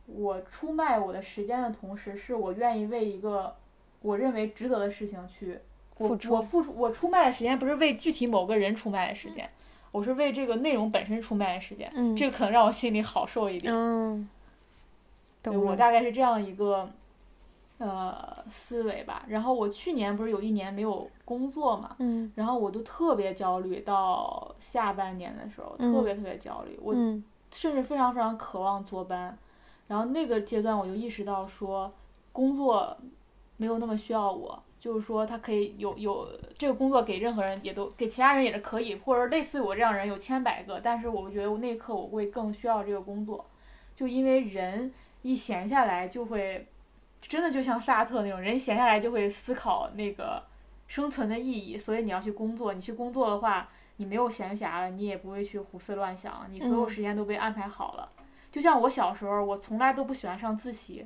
[0.07, 3.57] 我出卖我的时间的同时，是我愿意为一个
[4.01, 5.59] 我认为值得的事情去
[5.99, 9.49] 我付出我付出我出卖的时间不是为具体某个人出卖的时间，
[9.93, 13.73] 我是为这个内容本身出卖的时间，嗯这个可能让我心里好受一点。
[13.75, 14.29] 嗯，
[15.43, 16.89] 对我大概是这样一个
[17.79, 19.25] 呃思维吧。
[19.29, 29.37] 然后我去年不是有一年没有工作嘛，嗯然后我都特别焦虑，到下半年的时候嗯特别特别焦虑，我嗯甚至非常非常渴望坐班。
[29.89, 31.91] 然后那个阶段我就意识到说，
[32.31, 32.95] 工作
[33.57, 43.45] 没有那么需要我，就是说他可以有有这个工作给任何人也都给其他人也是可以，或者类似于我这样人有千百个，但是我觉得我那一刻我会更需要这个工作，
[43.95, 44.93] 就因为人
[45.23, 46.67] 一闲下来就会，
[47.21, 50.43] 真的就像萨特那种人闲下来就会思考那个
[50.87, 53.69] 生存的意义，所以你要去工作，你去工作的话。
[54.01, 58.09] 你没有闲暇了，你也不会去胡思乱想，你所有嗯时间都被安排好了。
[58.49, 61.05] 就像我小时候，我从来都不喜欢上自习，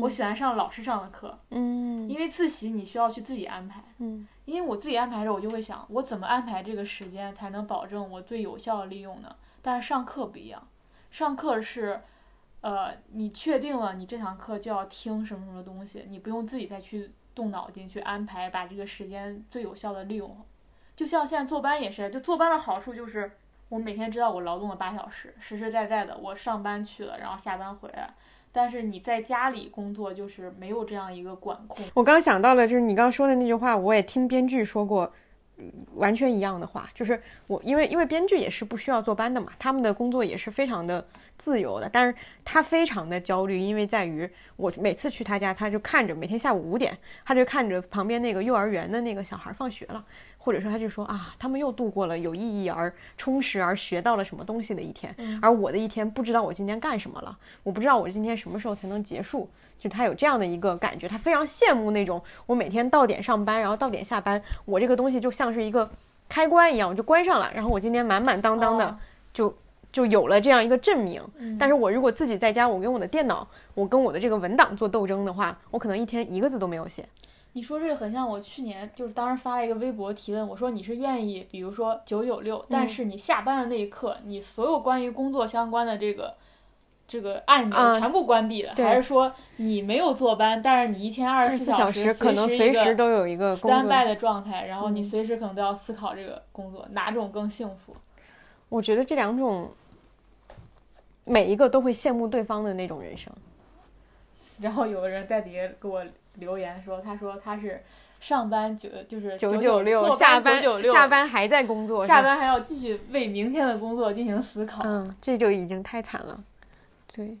[0.00, 3.82] 我喜欢上老师上的课，嗯因为自习你需要去自己安排。
[3.98, 9.34] 嗯因为我自己安排的时，我就会想，我怎么安排这个时间才能保证我最有效的利用呢？
[9.62, 10.68] 但是上课不一样，
[11.10, 12.02] 上课是，
[12.60, 20.36] 呃，你确定了你这堂课就要听什么什么东西，你不用自己再去动脑筋去安排，把这个时间最有效的利用。
[20.94, 23.38] 就像现在坐班也是，就坐班的好处就是，
[23.70, 28.12] 我每天知道我劳动了八小时，实实在在的我上班去了，然后下班回来。
[28.56, 31.84] 但是你在家里工作就是没有这样一个管控。
[31.92, 35.12] 我刚想到了，就是你刚刚说的那句话，我也听编剧说过，
[35.58, 41.04] 嗯完全一样的话，就是我因为因为编剧也是不需要坐班的嘛，他们的工作也是非常的
[41.36, 42.14] 自由的，但是
[42.44, 50.04] 他非常的焦虑，因为在于我每次去他家，他就看着每天下午五点，他就看着旁边那个幼儿园的那个小孩放学了。
[50.44, 59.48] 或者说他就说啊，他们又度过了有意义而充实而学到了什么东西的一天，而我的一天不知道我今天干什么了，我不知道我今天什么时候才能结束，
[59.78, 65.90] 就他有这样的一个感觉，他非常羡慕那种我每天到点上班，然后到点下班，我这个东西就像是一个
[66.28, 68.98] 开关一样，我就关上了，然后我今天满满当当的哦
[69.32, 69.56] 就
[69.90, 71.22] 就有了这样一个证明。
[71.38, 77.08] 嗯但是我如果自己在家，我跟我的电脑，我跟我的这个文档做斗争的话，我可能一天一个字都没有写。
[77.56, 86.34] 你说这个很像我去年就是当时发了一个微博提问，我说你是愿意，比如说九九六，但是你下班的那一刻，你所有关于工作相关的这个
[87.06, 93.90] 这个按钮啊全部关闭了，对还是说你没有坐班，但是你一天二二十四小时可能随时都有一个工 stand 作。
[93.90, 97.94] by 的状态，然后你嗯随时可能都要思考这个工作哪种更幸福？
[98.68, 99.70] 我觉得这两种，
[101.22, 103.32] 每一个都会羡慕对方的那种人生。
[104.58, 106.04] 然后有个人在底下给我
[106.36, 107.82] 留言说，他说他是
[108.20, 114.82] 上班九就是九九六，下班班九九六，下班还在工作，下班还要继续为明天的工作进行思考。
[114.84, 116.42] 嗯，这就已经太惨了。
[117.06, 117.36] 对，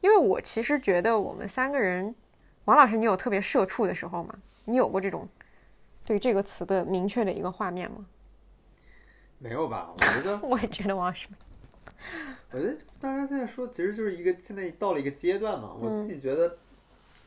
[0.00, 2.14] 因为我其实觉得我们三个人，
[2.64, 4.34] 王老师，你有特别社畜的时候吗？
[4.64, 5.28] 你有过这种
[6.06, 8.06] 对这个词的明确的一个画面吗？
[9.38, 9.90] 没有吧？
[9.92, 11.26] 我觉得， 我也觉得王老师
[12.52, 15.70] 我觉得大家现在说，其实就是一个现在到了一个阶段嘛。
[15.78, 16.56] 我自己觉得，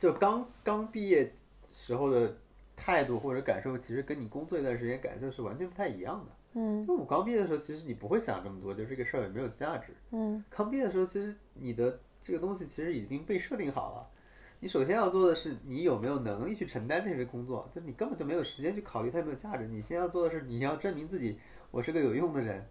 [0.03, 1.31] 就刚刚毕业
[1.69, 2.35] 时候的
[2.75, 6.59] 态度或者感受，其实跟你工作一段时间感受是完全不太一样的。
[6.59, 9.93] 嗯就我刚毕业的时候，其实你不会想这么多，就这个事儿有没有价值。
[10.11, 14.05] 嗯刚毕业的时候，其实你的这个东西其实已经被设定好了。
[14.59, 19.65] 你首先要做的是，你有没有能力去承担这份工作，就你根本就没有时间去考虑它有没有价值。
[19.65, 21.39] 你先要做的是，你要证明自己，
[21.71, 22.61] 我是个有用的人。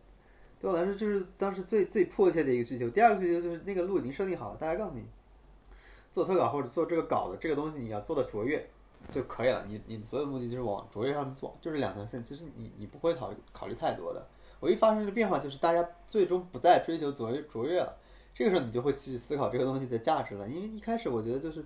[0.60, 2.90] 对我来说，就是当时最最迫切的一个需求。
[2.90, 5.06] 第二个需求就是那个路已经设定好了，大家告诉你，
[6.12, 8.64] 做特稿或者做这个稿的这个东西，你要做的卓越
[9.10, 9.64] 就可以了。
[9.66, 12.22] 你你所有的目的就是往卓越上面做，就是两条线。
[12.22, 14.24] 其实你你不会考考虑太多的。
[14.60, 17.96] 唯一发生的变化就是大家最终不再追求卓越卓越了。
[18.34, 21.64] 这个时候你就会去思考这个东西的价值了，因为一开始我觉得就是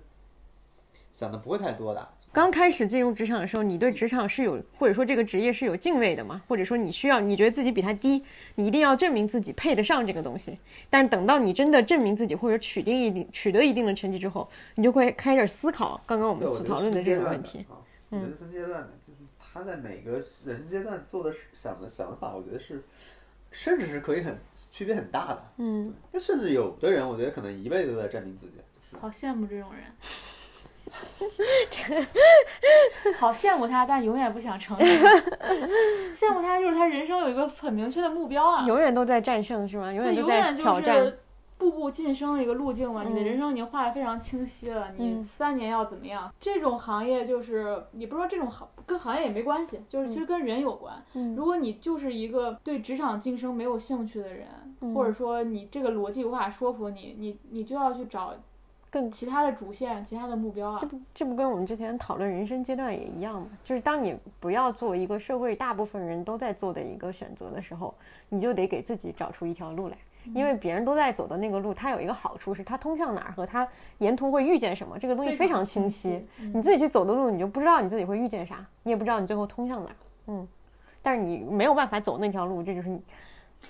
[1.13, 2.07] 想的不会太多的。
[2.37, 6.39] 刚开始进入职场的时候，你对职场是有，或者说这个职业是有敬畏的嘛？
[6.47, 8.23] 或者说你需要，你觉得自己比他低，
[8.53, 10.55] 你一定要证明自己配得上这个东西。
[10.87, 17.65] 但是等到你真的证明自己或者取定一定取得一定的成绩之后，你就会开始思考刚刚我们所讨论的这个问题。
[18.11, 22.83] 嗯，分阶段的，就是他在每个人生阶段做的想的想法，我觉得是，
[23.49, 24.37] 甚至是可以很
[24.71, 25.43] 区别很大的。
[25.57, 28.53] 嗯，那甚至有的人，我觉得可能一辈子都在证明自己。
[28.99, 29.85] 好羡慕这种人。
[33.17, 34.87] 好羡慕他，但永远不想承认。
[36.15, 39.91] 羡慕他就是他人生有一个很明确的目标啊，永远都在战胜是吗？
[39.91, 41.13] 永远都在挑战，
[41.57, 43.03] 步步晋升的一个路径嘛。
[43.03, 46.31] 你的人生已经画的非常清晰了，你三年要怎么样？
[46.39, 50.93] 这种行业就是也不说这种行跟行业也没关系，就是其实跟人有关。
[51.35, 54.47] 如果你就是一个对职场晋升没有兴趣的人，
[54.93, 58.33] 或者说你这个逻辑无法说服你，你你就要去找。
[58.97, 63.47] 更其他的主线，其他的目标啊，这不这不跟我们之前讨论人生阶段也一样吗？
[63.63, 67.93] 就是当你不要做一个社会大部分人都在做的一个选择的时候，
[68.27, 69.97] 你就得给自己找出一条路来，
[70.33, 73.67] 因为别人都在走的那个路，它有一个好处是它通向哪儿和它
[73.99, 76.25] 沿途会遇见什么，这个东西非常清晰。
[76.55, 79.95] 你自己去走的路，你就不知道你自己会遇见啥，你也不知道你最后通向哪儿。
[80.25, 80.47] 嗯，
[81.03, 82.89] 但是你没有办法走那条路，这就是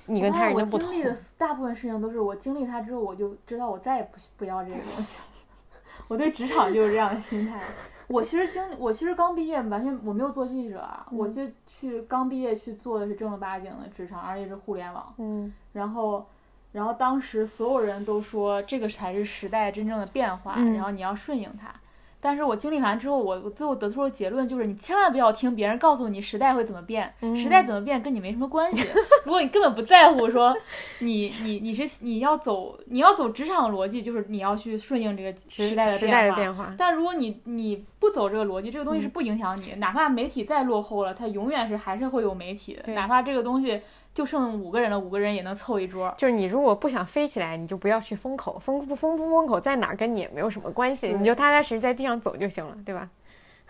[0.05, 0.15] 你。
[0.15, 0.87] 你跟他人的不同。
[0.87, 5.19] 我经历的大部分事情都是我经历它之后，我就知道我再也不不要这个东西。
[6.07, 7.61] 我对职场就是这样的心态。
[8.07, 15.13] 我其实经我其实刚毕业，完全我没有做记者啊，我就去刚毕业去做的是正儿八经的职场，而且是互联网。
[15.17, 15.53] 嗯。
[15.73, 16.25] 然后，
[16.71, 21.73] 然后当时所有人都说这个才是时代真正的变化，然后你要顺应它。
[22.19, 28.83] 但是我经历完之后，我我最后得出的结论就是，你千万不要听别人告诉你时代会怎么变，时代怎么变跟你没什么关系。
[29.23, 30.55] 如果你根本不在乎， 说
[30.99, 35.91] 你你你是你要走你要走职场逻辑，就是你要去顺应这个时代
[36.27, 36.73] 的变化。
[36.77, 43.81] 但如果你你不走这个逻辑，这个东西是不影响你，哪怕媒体再落后了，它永远是还是会有媒体的，哪怕这个东西。
[44.17, 46.11] 就剩五个人了，五个人也能凑一桌。
[46.17, 53.07] 就是你如果不想飞起来，你就不要去风口，风不风不风口在哪儿跟你也没有什么关系，你就踏踏实实在地上走就行了，对吧？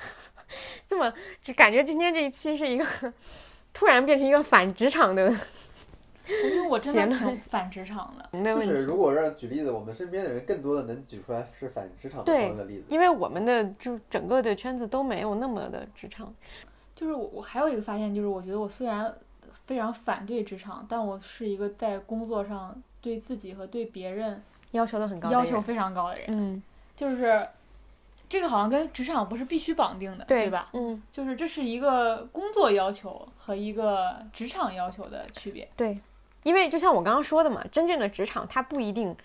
[0.87, 2.85] 这么就感觉今天这一期是一个
[3.73, 5.29] 突然变成一个反职场的，
[6.29, 8.55] 因为我真的挺反职场的。
[8.55, 16.33] 就是如果让举例子，我们身边的人更多的能举出来是反职场的例子，因为我们的就整个的圈子都没有那么的职场。
[16.95, 19.13] 就是我我还有一个发现，就是我觉得我虽然。
[19.67, 24.41] 非常反对职场，但我是一个在工作上对自己和对别人
[24.71, 26.25] 要求的很高、要求非常高的人。
[26.29, 26.63] 嗯，
[26.95, 27.47] 就是
[28.29, 30.69] 这个好像跟职场不是必须绑定的，对吧？
[30.73, 35.67] 嗯，就是这是一个工作要求和一个职场要求的区别。
[35.75, 35.99] 对，
[36.43, 39.15] 因为就像我刚刚说的嘛，真正的职场它不一定，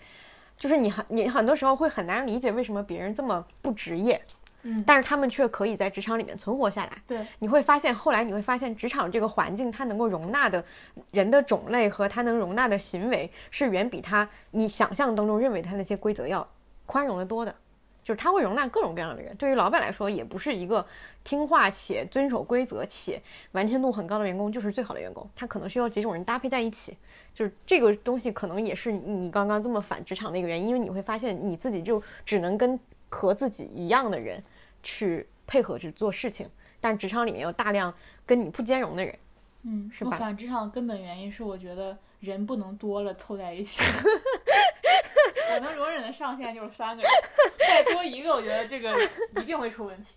[0.57, 4.21] 就是你很你很多时候会很难理解为什么别人这么不职业。
[4.63, 6.91] 嗯，但是他们却可以在职场里面存活下来。
[7.07, 10.63] 对，你会发现，后来你会发现，职场这个环境，它能够容纳的
[11.11, 16.47] 人的种类和它能容纳的行为，是远比他你想象当中认为他那些规则要
[16.85, 17.55] 宽容的多的。
[18.03, 19.33] 就是他会容纳各种各样的人。
[19.37, 20.85] 对于老板来说，也不是一个
[21.23, 23.21] 听话且遵守规则且
[23.53, 25.25] 完成度很高的员工就是最好的员工。
[25.33, 26.97] 他可能需要几种人搭配在一起。
[27.33, 32.77] 就是这个东西，可能也是你刚刚这么反职场的一个原因，因为你会发现你自己就只能跟
[33.07, 34.43] 和自己一样的人。
[34.83, 36.47] 去配合去做事情，
[36.79, 37.91] 但职场里面有大量
[38.25, 39.17] 跟你不兼容的人，
[39.63, 40.17] 嗯，是吧？
[40.17, 43.81] 反职场根本原因是我觉得人不能多了凑在一起，
[45.53, 47.11] 我能容忍的上限就是三个人，
[47.59, 48.95] 再多一个，我觉得这个
[49.37, 50.09] 一定会出问题。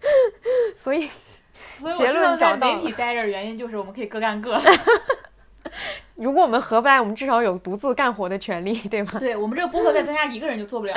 [0.74, 1.10] 所以，
[1.96, 4.58] 结论在媒体待着原因就是我们可以各干各。
[6.14, 9.18] 如果我们合不来，我们至少有独自干活的权利，对吗？
[9.18, 10.94] 对我们这个播客再增加一个人就做不了。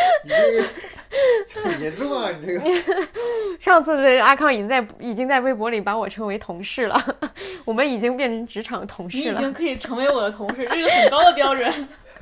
[0.24, 2.30] 你这个很严重啊！
[2.30, 3.08] 你这个，
[3.60, 7.16] 上次的阿康已经在已经在微博里把我称为同事了，
[7.64, 9.24] 我们已经变成职场同事了。
[9.24, 11.70] 你已经可以成为我的同事，这是个 很高的标准。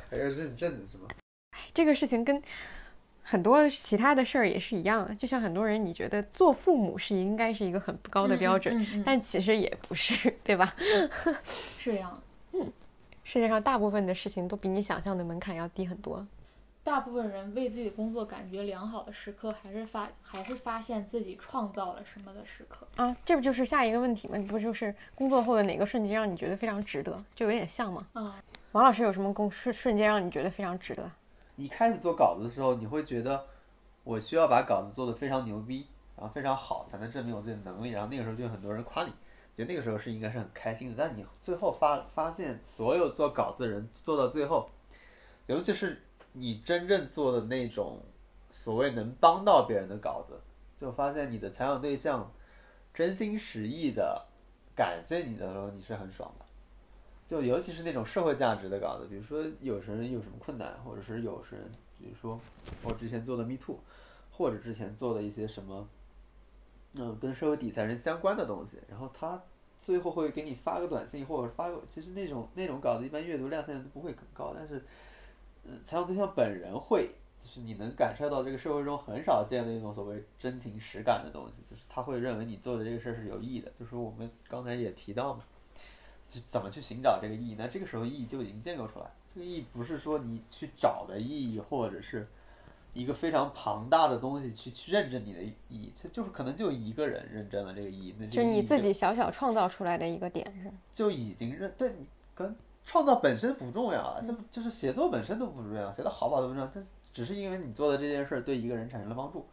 [0.09, 1.07] 还要认证是吗？
[1.73, 2.41] 这个事情跟
[3.21, 10.73] 很多其他的事儿也是一样，就像很多人你觉得做父母是应该是一个很高的标准，但其实也不是，对吧？
[11.77, 12.19] 是这样。
[12.53, 12.71] 嗯，
[13.23, 16.25] 世界上大部分的事情都比你想象的门槛要低很多。
[16.81, 23.15] 大部分人为自己的工作感觉良好的时刻，还是发还是发现自己创造了什么的时刻啊？
[23.23, 24.37] 这不就是下一个问题吗？
[24.47, 27.23] 不就是工作后的哪个瞬间让你觉得非常值得？
[27.35, 28.07] 就有点像吗？
[28.13, 28.41] 啊，
[28.71, 31.11] 王老师有什么工瞬瞬间让你觉得非常值得？
[31.57, 33.45] 你开始做稿子的时候，你会觉得
[34.03, 35.85] 我需要把稿子做得非常牛逼，
[36.17, 37.91] 然后非常好，才能证明我自己的能力。
[37.91, 39.11] 然后那个时候就有很多人夸你，
[39.55, 40.95] 觉得那个时候是应该是很开心的。
[40.97, 44.67] 但你最后发发现，所有做稿子的人做到最后，
[45.45, 46.01] 尤其是。
[46.33, 47.99] 你真正做的那种
[48.51, 50.39] 所谓能帮到别人的稿子，
[50.77, 52.31] 就发现你的采访对象
[52.93, 54.25] 真心实意的
[54.75, 56.45] 感谢你的时候，你是很爽的。
[57.27, 61.61] 就尤其是那种社会价值的稿子，比如说有时人有什么困难，或者是有人，
[61.99, 62.39] 比如说
[62.81, 63.77] 我之前做的 Me Too，
[64.31, 65.87] 或者之前做的一些什么，
[66.93, 69.39] 嗯，跟社会底层人相关的东西，然后他
[69.79, 74.83] 最后会给你发个短信，或者发个，其实那种那种稿子一般阅读量现在都不会很高，但是，
[75.69, 85.43] 嗯，采访对象本人会，就是你能感受到这个社会中很少见的一种所谓真情实感的东西，就是他会认为你做的这个事儿是有意义的，就是我们刚才也提到嘛。
[86.47, 87.55] 怎么去寻找这个意义？
[87.57, 89.05] 那这个时候意义就已经建构出来。
[89.33, 92.27] 这个意义不是说你去找的意义，或者是
[92.93, 98.13] 一个非常庞大的东西去去认证你的意义，这就是可能就一个人认证了这个意义。
[98.19, 100.71] 那就你自己小小创造出来的一个点是？
[100.93, 102.05] 就已经认对你
[102.35, 102.55] 跟
[102.89, 106.83] 创造本身不重要啊，就就是写作本身都不重要，写的好不好都不重要，这
[107.13, 109.47] 只是因为你做的这件事儿对一个人产生了帮助。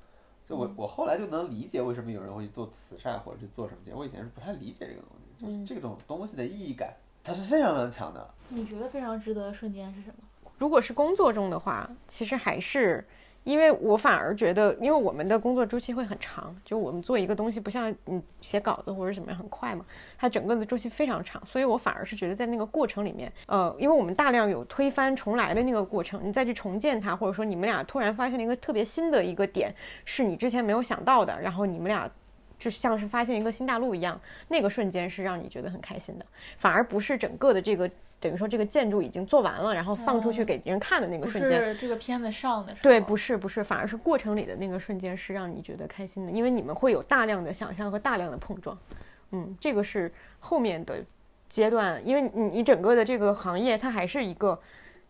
[0.48, 5.44] 就我我后来就能理解为什么有人会去做慈善或者去做什么节，我以前是不太理解这个东西。
[5.44, 8.26] 就是这种东西的意义感，它是非常非常强的。
[8.48, 10.50] 你觉得非常值得的瞬间是什么？
[10.56, 13.06] 如果是工作中的话，其实还是，
[13.46, 19.84] 因为我反而觉得，因为我们的工作周期会很长，就我们做一个东西不像你写稿子或者怎么样很快嘛，
[20.18, 29.72] 它整个的周期非常长，所以我反而是觉得在那个过程里面，呃，因为我们大量有推翻重来的那个过程，你再去重建它，或者说你们俩突然发现了一个特别新的一个点，
[30.04, 32.10] 是你之前没有想到的，然后你们俩。
[32.58, 36.26] 就像是发现一个新大陆一样，那个瞬间是让你觉得很开心的，
[36.56, 41.62] 反而不是整个的这个等于说这个建筑已经做完了，然后放出去给别人看的那个瞬间。
[41.62, 42.74] 是这个片子上的。
[42.82, 48.76] 对，不是不是，反而是过程里的那个瞬间是让你觉得开心的，因为你们会有大量的想象和大量的碰撞。
[49.32, 50.10] 嗯，这个是
[50.40, 51.04] 后面的
[51.48, 54.58] 阶段，因为你你整个的这个行业它还是一个。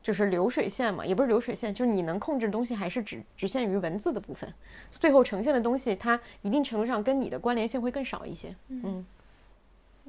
[0.07, 4.49] 就是流水线嘛，也不是流水线，就是你能控制的东西还是只局限于文字的部分，
[4.93, 8.55] 最后呈现的东西，它一定程度上跟你的关联性会更少一些。
[8.69, 9.05] 嗯，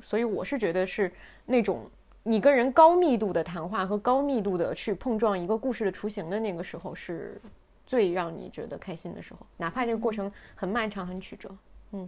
[0.03, 1.11] 所以我是觉得是
[1.47, 1.89] 那种
[2.21, 7.41] 你跟人高密度的谈话和高密度的去碰撞一个故事的雏形的那个时候，是
[7.83, 11.49] 最让你觉得开心的时候，哪怕这个过程很漫长、很曲折。
[11.93, 12.07] 嗯，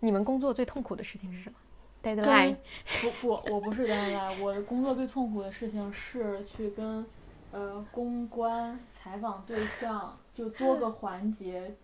[0.00, 1.54] 你们工作最痛苦的事情是什么
[2.02, 2.56] ？deadline
[3.00, 4.40] 不不，我不是 deadline。
[4.40, 7.04] 我的工作最痛苦的事情是去跟
[7.52, 11.74] 呃公关、采访对象，就多个环节，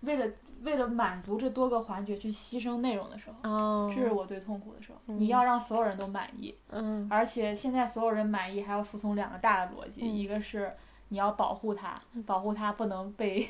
[0.00, 0.26] 为了
[0.62, 5.14] 为了满足这多个环节去牺牲内容的时候，这是我最痛苦的时候。
[5.14, 10.72] 你要让所有人都满意，嗯，而且现在所有人满意还要服从两个大的逻辑，一个是
[11.08, 13.48] 你要保护他，保护他不能被。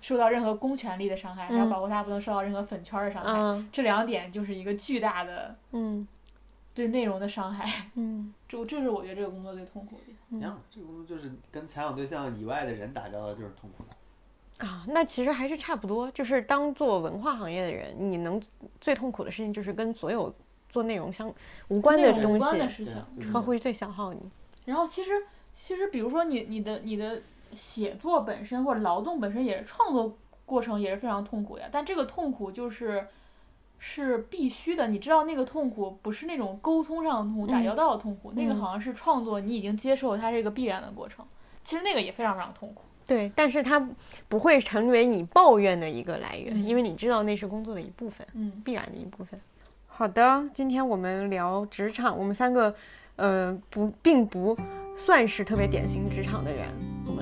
[0.00, 6.06] 受到任何公权力的伤害，然后保护他不能受到任何粉圈的伤害，这两点就是一个巨大的嗯
[6.74, 7.86] 对内容的伤害。
[7.94, 10.36] 嗯， 这这是我觉得这个工作最痛苦的。
[10.36, 14.66] 一样，这个工作就是跟采访对象以外的人打交道就是痛苦的。
[14.66, 16.10] 啊，那其实还是差不多。
[16.10, 18.40] 就是当做文化行业的人，你能
[18.80, 20.32] 最痛苦的事情就是跟所有
[20.68, 21.32] 做内容相
[21.68, 22.86] 无关的东西，
[23.32, 24.20] 它会最消耗你。
[24.66, 25.10] 然后其实
[25.56, 27.22] 其实比如说你你的你的。
[27.52, 33.06] 写作本身或者劳动本身也是创作过程也是非常痛苦呀，但这个痛苦就是
[33.78, 34.88] 是必须的。
[34.88, 41.24] 你知道那个痛苦不是那种沟通上的痛苦、打交道的痛苦，那个好像是创作你已经接受它是一个必然的过程。
[41.64, 42.82] 其实那个也非常非常痛苦。
[43.06, 43.88] 对，但是它
[44.28, 49.40] 不会成为你抱怨的一个来源，因为你知道那是工作的一部分，嗯，必然的一部分。
[49.86, 52.74] 好的，今天我们聊职场，我们三个。
[53.16, 54.56] 呃，不，并不
[54.96, 56.68] 算是特别典型职场的人。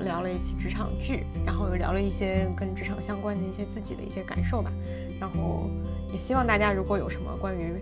[0.07, 4.71] 聊了一期职场剧，然后又聊了一些跟职场相关的一些自己的一些感受吧。
[5.19, 5.69] 然后
[6.11, 7.73] 也希望大家如果有什么关于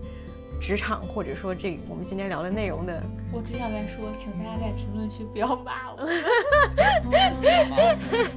[0.60, 6.02] 职场或者说这我们今天聊的内容的，我只想再说，请大家在评论区不要骂我，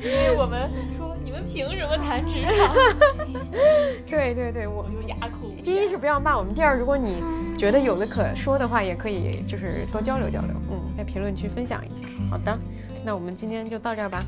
[0.00, 0.60] 因为我们
[0.96, 2.74] 说你们凭什么谈职场？
[4.06, 5.48] 对对对，我就哑口。
[5.64, 7.22] 第一是不要骂我们，第二如果你。
[7.58, 12.08] 觉得有的可说的话，也可以就是多交流交流，嗯，在评论区分享一下。
[12.30, 12.56] 好的，
[13.04, 14.24] 那我们今天就到这儿吧。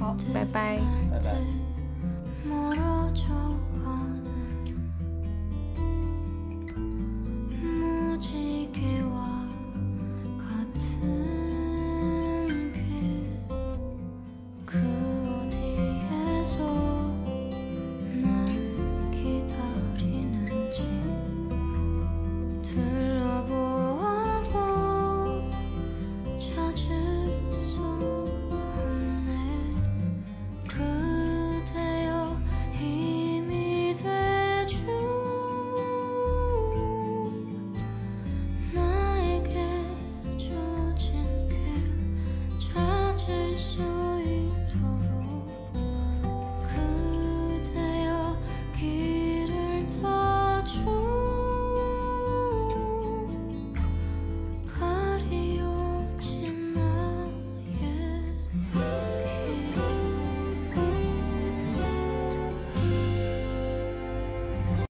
[0.00, 0.78] 好，拜拜，
[1.10, 1.36] 拜拜。